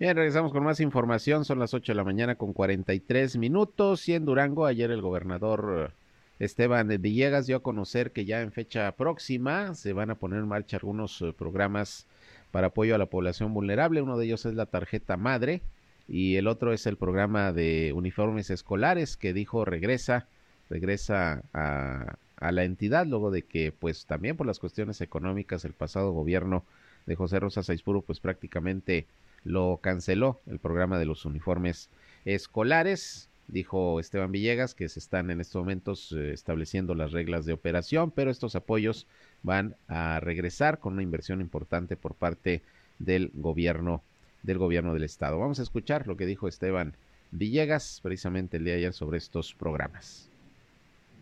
[0.00, 1.44] Bien, regresamos con más información.
[1.44, 4.08] Son las 8 de la mañana con 43 minutos.
[4.08, 5.92] Y en Durango, ayer el gobernador
[6.38, 10.48] Esteban Villegas dio a conocer que ya en fecha próxima se van a poner en
[10.48, 12.06] marcha algunos eh, programas
[12.50, 14.00] para apoyo a la población vulnerable.
[14.00, 15.60] Uno de ellos es la tarjeta madre
[16.08, 20.28] y el otro es el programa de uniformes escolares que dijo regresa,
[20.70, 26.12] regresa a, la entidad luego de que pues también por las cuestiones económicas el pasado
[26.12, 26.64] gobierno
[27.04, 29.06] de José Rosa Saizpuro pues prácticamente
[29.44, 31.90] lo canceló el programa de los uniformes
[32.24, 33.28] escolares.
[33.48, 38.10] Dijo Esteban Villegas que se están en estos momentos eh, estableciendo las reglas de operación,
[38.12, 39.06] pero estos apoyos
[39.42, 42.62] van a regresar con una inversión importante por parte
[42.98, 44.02] del gobierno
[44.42, 45.38] del gobierno del estado.
[45.38, 46.94] Vamos a escuchar lo que dijo Esteban
[47.32, 50.29] Villegas precisamente el día de ayer sobre estos programas.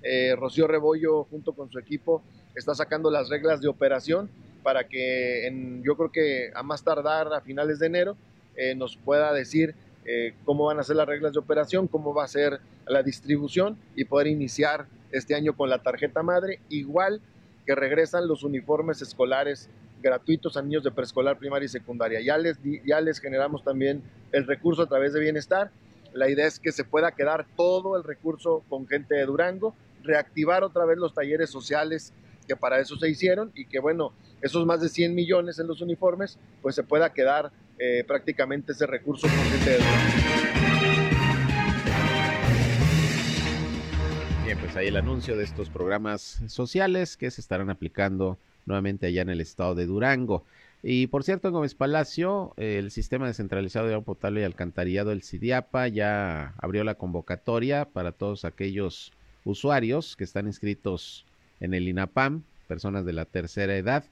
[0.02, 2.22] Eh, Rocío Rebollo junto con su equipo
[2.54, 4.30] está sacando las reglas de operación
[4.62, 8.16] para que yo creo que a más tardar a finales de enero
[8.56, 9.74] eh, nos pueda decir
[10.04, 13.78] eh, cómo van a ser las reglas de operación, cómo va a ser la distribución
[13.94, 17.20] y poder iniciar este año con la tarjeta madre, igual
[17.66, 19.68] que regresan los uniformes escolares
[20.00, 22.20] gratuitos a niños de preescolar, primaria y secundaria.
[22.20, 25.70] Ya les, ya les generamos también el recurso a través de bienestar.
[26.12, 30.64] La idea es que se pueda quedar todo el recurso con gente de Durango, reactivar
[30.64, 32.12] otra vez los talleres sociales
[32.46, 35.80] que para eso se hicieron y que bueno, esos más de 100 millones en los
[35.80, 39.78] uniformes, pues se pueda quedar eh, prácticamente ese recurso con gente de
[44.44, 49.22] Bien, pues ahí el anuncio de estos programas sociales que se estarán aplicando nuevamente allá
[49.22, 50.44] en el estado de Durango.
[50.82, 55.22] Y por cierto, en Gómez Palacio, el sistema descentralizado de agua potable y alcantarillado, el
[55.22, 59.12] CIDIAPA, ya abrió la convocatoria para todos aquellos
[59.48, 61.24] usuarios que están inscritos
[61.60, 64.04] en el INAPAM, personas de la tercera edad,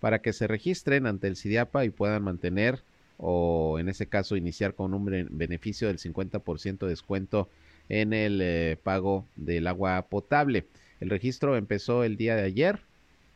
[0.00, 2.80] para que se registren ante el CIDIAPA y puedan mantener
[3.16, 7.48] o en ese caso iniciar con un beneficio del 50% de descuento
[7.88, 10.66] en el eh, pago del agua potable.
[11.00, 12.80] El registro empezó el día de ayer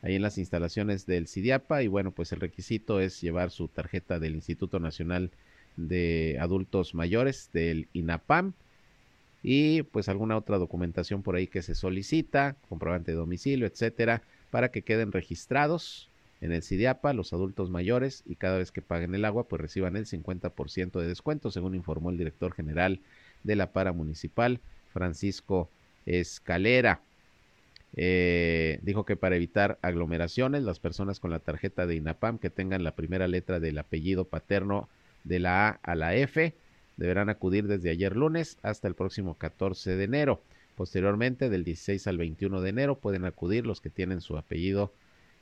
[0.02, 4.18] ahí en las instalaciones del CIDIAPA y bueno, pues el requisito es llevar su tarjeta
[4.18, 5.30] del Instituto Nacional
[5.76, 8.54] de Adultos Mayores del INAPAM
[9.48, 14.72] y pues alguna otra documentación por ahí que se solicita, comprobante de domicilio, etcétera, para
[14.72, 19.24] que queden registrados en el CIDIAPA los adultos mayores y cada vez que paguen el
[19.24, 22.98] agua pues reciban el 50% de descuento, según informó el director general
[23.44, 24.58] de la para municipal,
[24.92, 25.70] Francisco
[26.06, 27.02] Escalera.
[27.94, 32.82] Eh, dijo que para evitar aglomeraciones, las personas con la tarjeta de INAPAM que tengan
[32.82, 34.88] la primera letra del apellido paterno
[35.22, 36.52] de la A a la F
[36.96, 40.42] deberán acudir desde ayer lunes hasta el próximo 14 de enero.
[40.76, 44.92] Posteriormente, del 16 al 21 de enero, pueden acudir los que tienen su apellido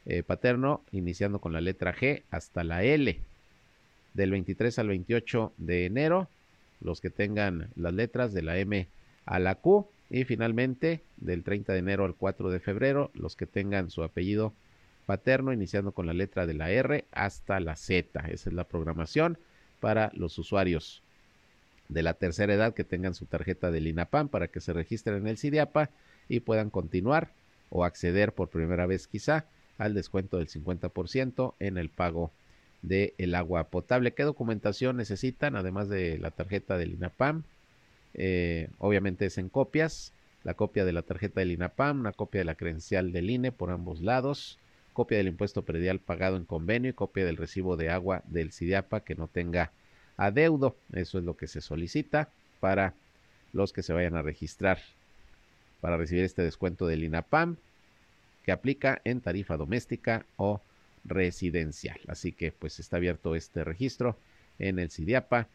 [0.07, 3.19] eh, paterno, iniciando con la letra G hasta la L.
[4.15, 6.29] Del 23 al 28 de enero,
[6.81, 8.87] los que tengan las letras de la M
[9.27, 9.89] a la Q.
[10.11, 14.53] Y finalmente, del 30 de enero al 4 de febrero, los que tengan su apellido
[15.07, 18.21] paterno, iniciando con la letra de la R hasta la Z.
[18.29, 19.39] Esa es la programación
[19.81, 21.04] para los usuarios
[21.89, 25.28] de la tercera edad que tengan su tarjeta del INAPAM para que se registren en
[25.28, 25.91] el CIDIAPA
[26.28, 27.30] y puedan continuar
[27.70, 29.47] o acceder por primera vez quizá
[29.78, 32.30] al descuento del 50% en el pago
[32.82, 34.12] del el agua potable.
[34.12, 37.43] ¿Qué documentación necesitan además de la tarjeta del INAPAM?
[38.14, 40.12] Eh, obviamente es en copias,
[40.45, 43.70] la copia de la tarjeta del INAPAM, una copia de la credencial del INE por
[43.70, 44.59] ambos lados,
[44.93, 49.01] copia del impuesto predial pagado en convenio y copia del recibo de agua del CIDIAPA
[49.01, 49.72] que no tenga
[50.17, 50.77] adeudo.
[50.93, 52.29] Eso es lo que se solicita
[52.61, 52.95] para
[53.53, 54.79] los que se vayan a registrar
[55.85, 57.57] para recibir este descuento del INAPAM
[58.43, 60.62] que aplica en tarifa doméstica o
[61.05, 62.01] residencial.
[62.09, 64.17] Así que pues está abierto este registro
[64.59, 65.47] en el CIDIAPA,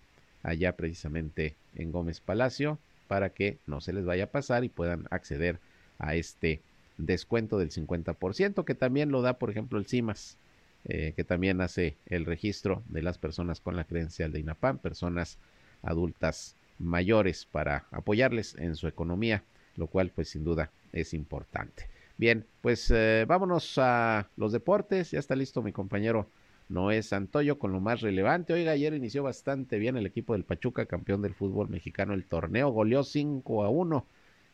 [0.44, 5.08] allá precisamente en Gómez Palacio, para que no se les vaya a pasar y puedan
[5.10, 5.58] acceder
[5.98, 6.62] a este
[7.00, 10.38] descuento del 50%, que también lo da, por ejemplo, el CIMAS.
[10.86, 15.38] Eh, que también hace el registro de las personas con la credencial de INAPAM, personas
[15.84, 19.44] adultas mayores para apoyarles en su economía,
[19.76, 21.88] lo cual pues sin duda es importante.
[22.18, 26.28] Bien, pues eh, vámonos a los deportes, ya está listo mi compañero
[26.70, 28.54] Noé Santoyo con lo más relevante.
[28.54, 32.70] Oiga, ayer inició bastante bien el equipo del Pachuca, campeón del fútbol mexicano, el torneo,
[32.70, 34.06] goleó 5 a 1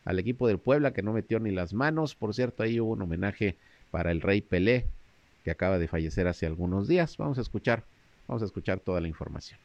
[0.04, 2.14] al equipo del Puebla que no metió ni las manos.
[2.14, 3.56] Por cierto, ahí hubo un homenaje
[3.90, 4.86] para el Rey Pelé,
[5.46, 7.16] que acaba de fallecer hace algunos días.
[7.18, 7.84] Vamos a escuchar,
[8.26, 9.60] vamos a escuchar toda la información.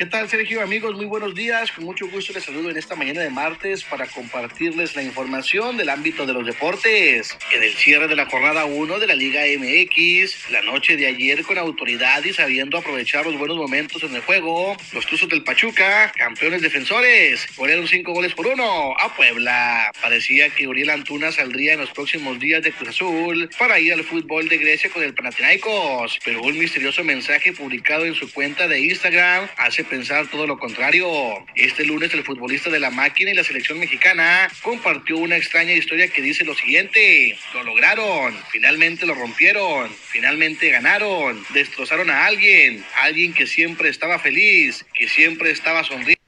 [0.00, 0.62] ¿Qué tal, Sergio?
[0.62, 1.70] Amigos, muy buenos días.
[1.72, 5.90] Con mucho gusto les saludo en esta mañana de martes para compartirles la información del
[5.90, 7.36] ámbito de los deportes.
[7.52, 11.42] En el cierre de la jornada 1 de la Liga MX, la noche de ayer
[11.42, 16.10] con autoridad y sabiendo aprovechar los buenos momentos en el juego, los Tuzos del Pachuca,
[16.16, 19.92] campeones defensores, golearon cinco goles por uno a Puebla.
[20.00, 24.04] Parecía que Uriel Antuna saldría en los próximos días de Cruz Azul para ir al
[24.04, 28.80] fútbol de Grecia con el Panathinaikos, pero un misterioso mensaje publicado en su cuenta de
[28.80, 31.06] Instagram hace pensar todo lo contrario.
[31.54, 36.08] Este lunes el futbolista de la máquina y la selección mexicana compartió una extraña historia
[36.08, 43.34] que dice lo siguiente, lo lograron, finalmente lo rompieron, finalmente ganaron, destrozaron a alguien, alguien
[43.34, 46.19] que siempre estaba feliz, que siempre estaba sonriendo.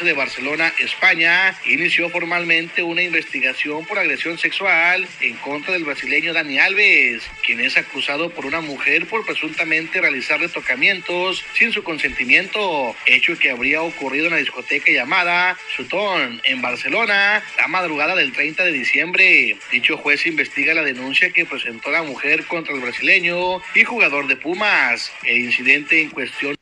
[0.00, 6.32] 15 de Barcelona, España, inició formalmente una investigación por agresión sexual en contra del brasileño
[6.32, 12.96] Dani Alves, quien es acusado por una mujer por presuntamente realizarle tocamientos sin su consentimiento,
[13.04, 18.64] hecho que habría ocurrido en la discoteca llamada Sutón, en Barcelona, la madrugada del 30
[18.64, 19.58] de diciembre.
[19.70, 24.36] Dicho juez investiga la denuncia que presentó la mujer contra el brasileño y jugador de
[24.36, 25.12] Pumas.
[25.24, 26.56] El incidente en cuestión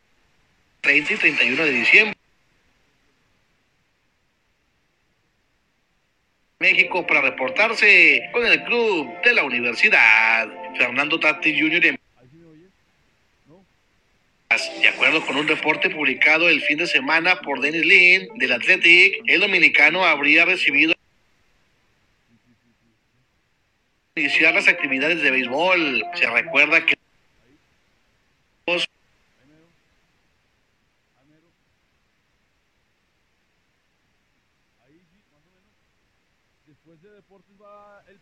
[0.81, 2.18] 30 y 31 de diciembre.
[6.61, 10.49] México para reportarse con el club de la universidad.
[10.77, 11.97] Fernando Tati Jr.
[14.81, 19.23] De acuerdo con un reporte publicado el fin de semana por Dennis Lin del Athletic,
[19.27, 20.95] el dominicano habría recibido
[24.17, 26.05] iniciar las actividades de béisbol.
[26.15, 26.97] Se recuerda que
[37.31, 38.19] el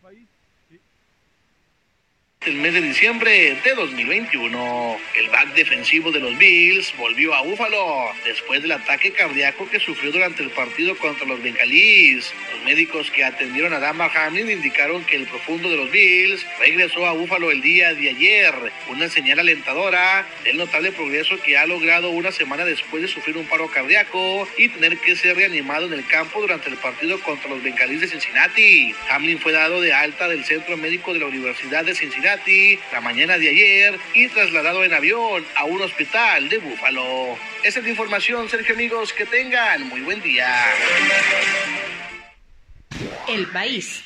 [2.55, 4.97] mes de diciembre de 2021.
[5.15, 10.11] El back defensivo de los Bills volvió a Búfalo después del ataque cardíaco que sufrió
[10.11, 12.33] durante el partido contra los Bengalís.
[12.53, 17.05] Los médicos que atendieron a Damar Hamlin indicaron que el profundo de los Bills regresó
[17.05, 18.53] a Búfalo el día de ayer,
[18.89, 23.45] una señal alentadora del notable progreso que ha logrado una semana después de sufrir un
[23.45, 27.61] paro cardíaco y tener que ser reanimado en el campo durante el partido contra los
[27.61, 28.95] Bengalís de Cincinnati.
[29.09, 32.36] Hamlin fue dado de alta del centro médico de la Universidad de Cincinnati
[32.91, 37.35] la mañana de ayer y trasladado en avión a un hospital de Búfalo.
[37.63, 40.47] Esa es la información, Sergio amigos, que tengan muy buen día.
[43.27, 44.03] El país.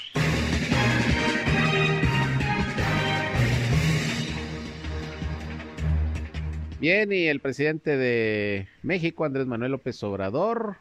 [6.79, 10.77] Bien, y el presidente de México, Andrés Manuel López Obrador,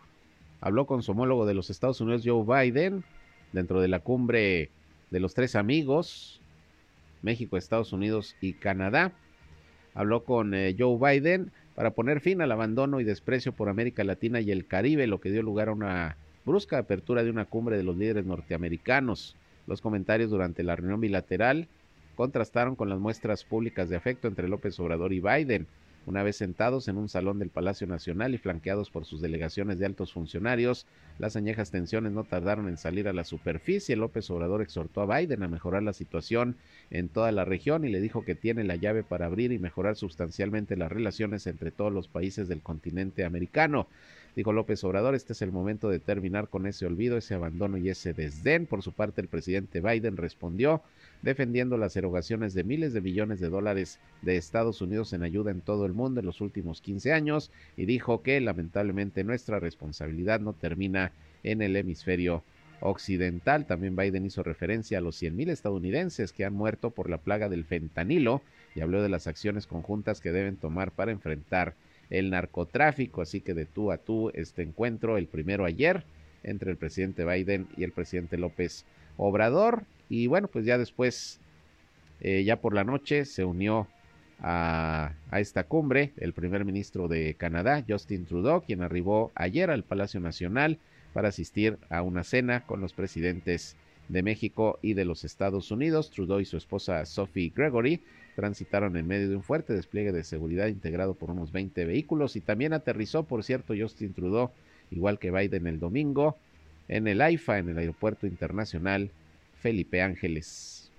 [0.61, 3.05] habló con su homólogo de los Estados Unidos, Joe Biden,
[3.53, 4.71] dentro de la cumbre
[5.11, 6.40] de los tres amigos,
[7.23, 9.13] México, Estados Unidos y Canadá.
[9.95, 14.41] Habló con eh, Joe Biden para poner fin al abandono y desprecio por América Latina
[14.41, 17.83] y el Caribe, lo que dio lugar a una brusca apertura de una cumbre de
[17.83, 19.37] los líderes norteamericanos.
[19.67, 21.69] Los comentarios durante la reunión bilateral
[22.17, 25.67] contrastaron con las muestras públicas de afecto entre López Obrador y Biden.
[26.07, 29.87] Una vez sentados en un salón del Palacio Nacional y flanqueados por sus delegaciones de
[29.87, 30.87] altos funcionarios,
[31.19, 33.97] las añejas tensiones no tardaron en salir a la superficie.
[33.97, 36.57] López Obrador exhortó a Biden a mejorar la situación
[36.91, 39.97] en toda la región y le dijo que tiene la llave para abrir y mejorar
[39.97, 43.87] sustancialmente las relaciones entre todos los países del continente americano.
[44.37, 47.89] Dijo López Obrador, este es el momento de terminar con ese olvido, ese abandono y
[47.89, 48.67] ese desdén.
[48.67, 50.83] Por su parte, el presidente Biden respondió
[51.23, 55.61] defendiendo las erogaciones de miles de millones de dólares de Estados Unidos en ayuda en
[55.61, 60.53] todo el mundo en los últimos 15 años y dijo que lamentablemente nuestra responsabilidad no
[60.53, 61.13] termina
[61.43, 62.45] en el hemisferio
[62.81, 63.67] occidental.
[63.67, 67.65] También Biden hizo referencia a los 100.000 estadounidenses que han muerto por la plaga del
[67.65, 68.43] fentanilo
[68.75, 71.75] y habló de las acciones conjuntas que deben tomar para enfrentar
[72.11, 73.23] el narcotráfico.
[73.23, 76.05] Así que de tú a tú este encuentro, el primero ayer,
[76.43, 78.85] entre el presidente Biden y el presidente López
[79.17, 79.85] Obrador.
[80.09, 81.41] Y bueno, pues ya después,
[82.21, 83.87] eh, ya por la noche, se unió
[84.41, 89.85] a, a, esta cumbre el primer ministro de Canadá, Justin Trudeau, quien arribó ayer al
[89.85, 90.79] Palacio Nacional
[91.13, 93.77] para asistir a una cena con los presidentes
[94.09, 96.11] de México y de los Estados Unidos.
[96.11, 98.01] Trudeau y su esposa Sophie Gregory
[98.37, 102.41] transitaron en medio de un fuerte despliegue de seguridad integrado por unos 20 vehículos y
[102.41, 104.51] también aterrizó, por cierto, Justin Trudeau,
[104.91, 106.37] igual que Biden el domingo,
[106.89, 109.11] en el AIFA, en el Aeropuerto Internacional
[109.61, 110.91] Felipe Ángeles.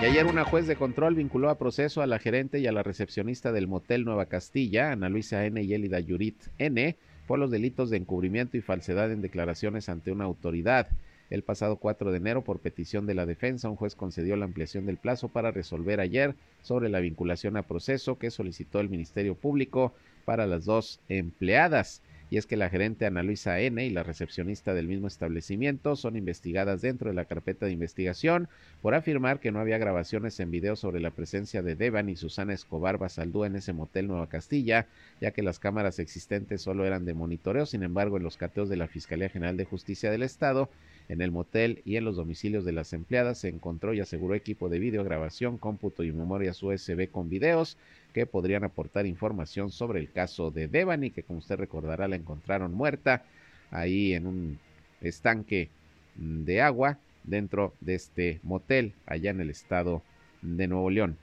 [0.00, 2.82] Y ayer una juez de control vinculó a proceso a la gerente y a la
[2.82, 5.62] recepcionista del motel Nueva Castilla, Ana Luisa N.
[5.62, 10.24] y Elida Yurit N., por los delitos de encubrimiento y falsedad en declaraciones ante una
[10.24, 10.88] autoridad.
[11.30, 14.86] El pasado 4 de enero, por petición de la defensa, un juez concedió la ampliación
[14.86, 19.92] del plazo para resolver ayer sobre la vinculación a proceso que solicitó el Ministerio Público
[20.24, 23.84] para las dos empleadas y es que la gerente Ana Luisa N.
[23.84, 28.48] y la recepcionista del mismo establecimiento son investigadas dentro de la carpeta de investigación
[28.82, 32.52] por afirmar que no había grabaciones en video sobre la presencia de Devan y Susana
[32.52, 34.86] Escobar Basaldú en ese motel Nueva Castilla,
[35.20, 38.76] ya que las cámaras existentes solo eran de monitoreo, sin embargo en los cateos de
[38.76, 40.68] la Fiscalía General de Justicia del Estado
[41.08, 44.68] en el motel y en los domicilios de las empleadas se encontró y aseguró equipo
[44.68, 47.76] de videograbación, cómputo y memorias USB con videos
[48.12, 52.72] que podrían aportar información sobre el caso de Devani, que como usted recordará la encontraron
[52.72, 53.24] muerta
[53.70, 54.58] ahí en un
[55.00, 55.68] estanque
[56.16, 60.02] de agua dentro de este motel allá en el estado
[60.42, 61.16] de Nuevo León.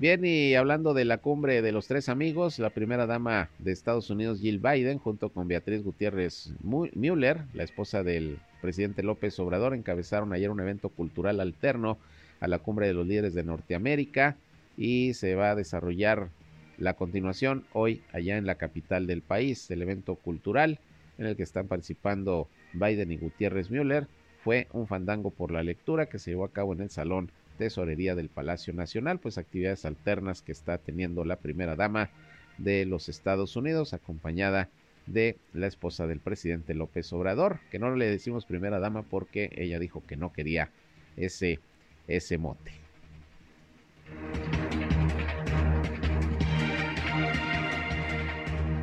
[0.00, 4.08] Bien, y hablando de la cumbre de los tres amigos, la primera dama de Estados
[4.08, 10.32] Unidos, Jill Biden, junto con Beatriz Gutiérrez Müller, la esposa del presidente López Obrador, encabezaron
[10.32, 11.98] ayer un evento cultural alterno
[12.40, 14.38] a la cumbre de los líderes de Norteamérica
[14.74, 16.30] y se va a desarrollar
[16.78, 19.70] la continuación hoy allá en la capital del país.
[19.70, 20.78] El evento cultural
[21.18, 24.06] en el que están participando Biden y Gutiérrez Müller
[24.42, 27.30] fue un fandango por la lectura que se llevó a cabo en el Salón
[27.60, 32.08] Tesorería del Palacio Nacional, pues actividades alternas que está teniendo la primera dama
[32.56, 34.70] de los Estados Unidos, acompañada
[35.04, 39.78] de la esposa del presidente López Obrador, que no le decimos primera dama porque ella
[39.78, 40.70] dijo que no quería
[41.18, 41.60] ese,
[42.08, 42.72] ese mote.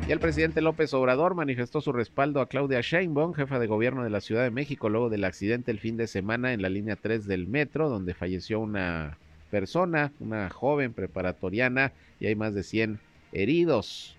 [0.08, 4.22] El presidente López Obrador manifestó su respaldo a Claudia Sheinbaum, jefa de gobierno de la
[4.22, 7.46] Ciudad de México, luego del accidente el fin de semana en la línea 3 del
[7.46, 9.18] metro, donde falleció una
[9.50, 13.00] persona, una joven preparatoriana, y hay más de 100
[13.32, 14.16] heridos.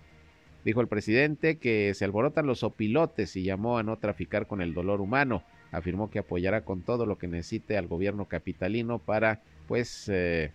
[0.64, 4.74] Dijo el presidente que se alborotan los opilotes y llamó a no traficar con el
[4.74, 5.42] dolor humano.
[5.72, 10.52] Afirmó que apoyará con todo lo que necesite al gobierno capitalino para, pues, eh,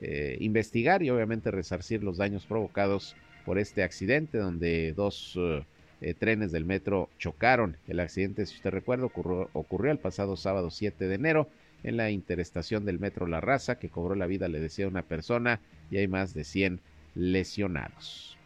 [0.00, 5.64] eh, investigar y obviamente resarcir los daños provocados por este accidente donde dos eh,
[6.00, 7.76] eh, trenes del metro chocaron.
[7.86, 11.48] El accidente, si usted recuerda, ocurrió, ocurrió el pasado sábado 7 de enero
[11.84, 15.60] en la interestación del metro La Raza, que cobró la vida, le decía una persona,
[15.90, 16.80] y hay más de 100
[17.14, 18.36] lesionados.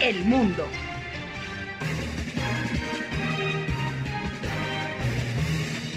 [0.00, 0.64] El mundo.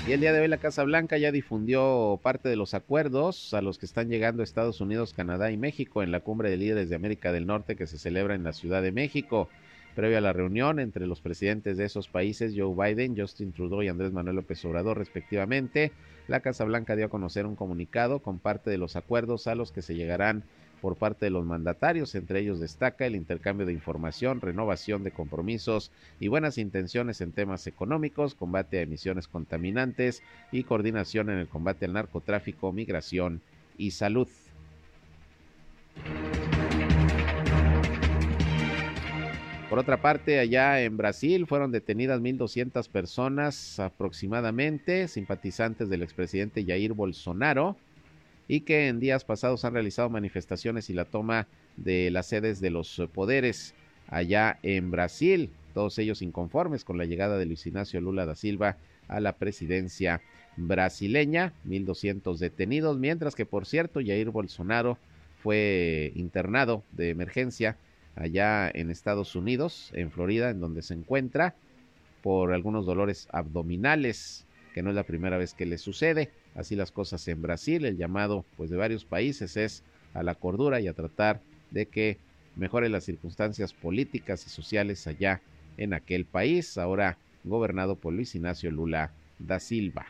[0.07, 3.61] Y el día de hoy la Casa Blanca ya difundió parte de los acuerdos a
[3.61, 6.95] los que están llegando Estados Unidos, Canadá y México en la cumbre de líderes de
[6.95, 9.49] América del Norte que se celebra en la Ciudad de México.
[9.97, 13.89] Previo a la reunión entre los presidentes de esos países, Joe Biden, Justin Trudeau y
[13.89, 15.91] Andrés Manuel López Obrador, respectivamente,
[16.29, 19.73] la Casa Blanca dio a conocer un comunicado con parte de los acuerdos a los
[19.73, 20.45] que se llegarán
[20.81, 22.15] por parte de los mandatarios.
[22.15, 27.67] Entre ellos destaca el intercambio de información, renovación de compromisos y buenas intenciones en temas
[27.67, 33.41] económicos, combate a emisiones contaminantes y coordinación en el combate al narcotráfico, migración
[33.77, 34.27] y salud.
[39.69, 46.93] Por otra parte, allá en Brasil fueron detenidas 1.200 personas aproximadamente, simpatizantes del expresidente Jair
[46.93, 47.75] Bolsonaro,
[48.47, 52.69] y que en días pasados han realizado manifestaciones y la toma de las sedes de
[52.69, 53.73] los poderes
[54.07, 58.77] allá en Brasil, todos ellos inconformes con la llegada de Luis Ignacio Lula da Silva
[59.07, 60.21] a la presidencia
[60.55, 64.97] brasileña, 1.200 detenidos, mientras que por cierto Jair Bolsonaro
[65.43, 67.77] fue internado de emergencia
[68.15, 71.55] allá en Estados Unidos, en Florida, en donde se encuentra
[72.23, 76.31] por algunos dolores abdominales, que no es la primera vez que le sucede.
[76.57, 79.83] Así las cosas en Brasil, el llamado pues de varios países es
[80.15, 81.39] a la cordura y a tratar
[81.69, 82.17] de que
[82.55, 85.39] mejore las circunstancias políticas y sociales allá
[85.77, 90.07] en aquel país, ahora gobernado por Luis Ignacio Lula da Silva.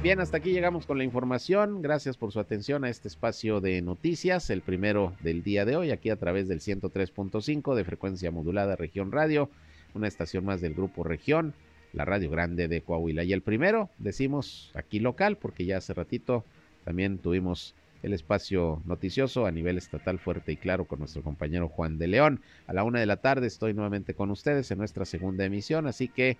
[0.00, 1.82] Bien, hasta aquí llegamos con la información.
[1.82, 5.90] Gracias por su atención a este espacio de noticias, el primero del día de hoy,
[5.90, 9.50] aquí a través del 103.5 de frecuencia modulada Región Radio,
[9.94, 11.52] una estación más del Grupo Región
[11.96, 13.24] la Radio Grande de Coahuila.
[13.24, 16.44] Y el primero, decimos aquí local, porque ya hace ratito
[16.84, 21.98] también tuvimos el espacio noticioso a nivel estatal fuerte y claro con nuestro compañero Juan
[21.98, 22.42] de León.
[22.66, 26.06] A la una de la tarde estoy nuevamente con ustedes en nuestra segunda emisión, así
[26.06, 26.36] que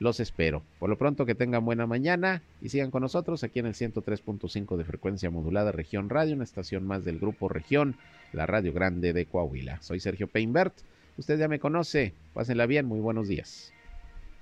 [0.00, 0.62] los espero.
[0.80, 4.76] Por lo pronto que tengan buena mañana y sigan con nosotros aquí en el 103.5
[4.76, 7.96] de frecuencia modulada Región Radio, una estación más del grupo Región,
[8.32, 9.80] la Radio Grande de Coahuila.
[9.80, 10.74] Soy Sergio Peinbert,
[11.16, 13.72] usted ya me conoce, pásenla bien, muy buenos días.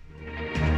[0.09, 0.76] Thank you.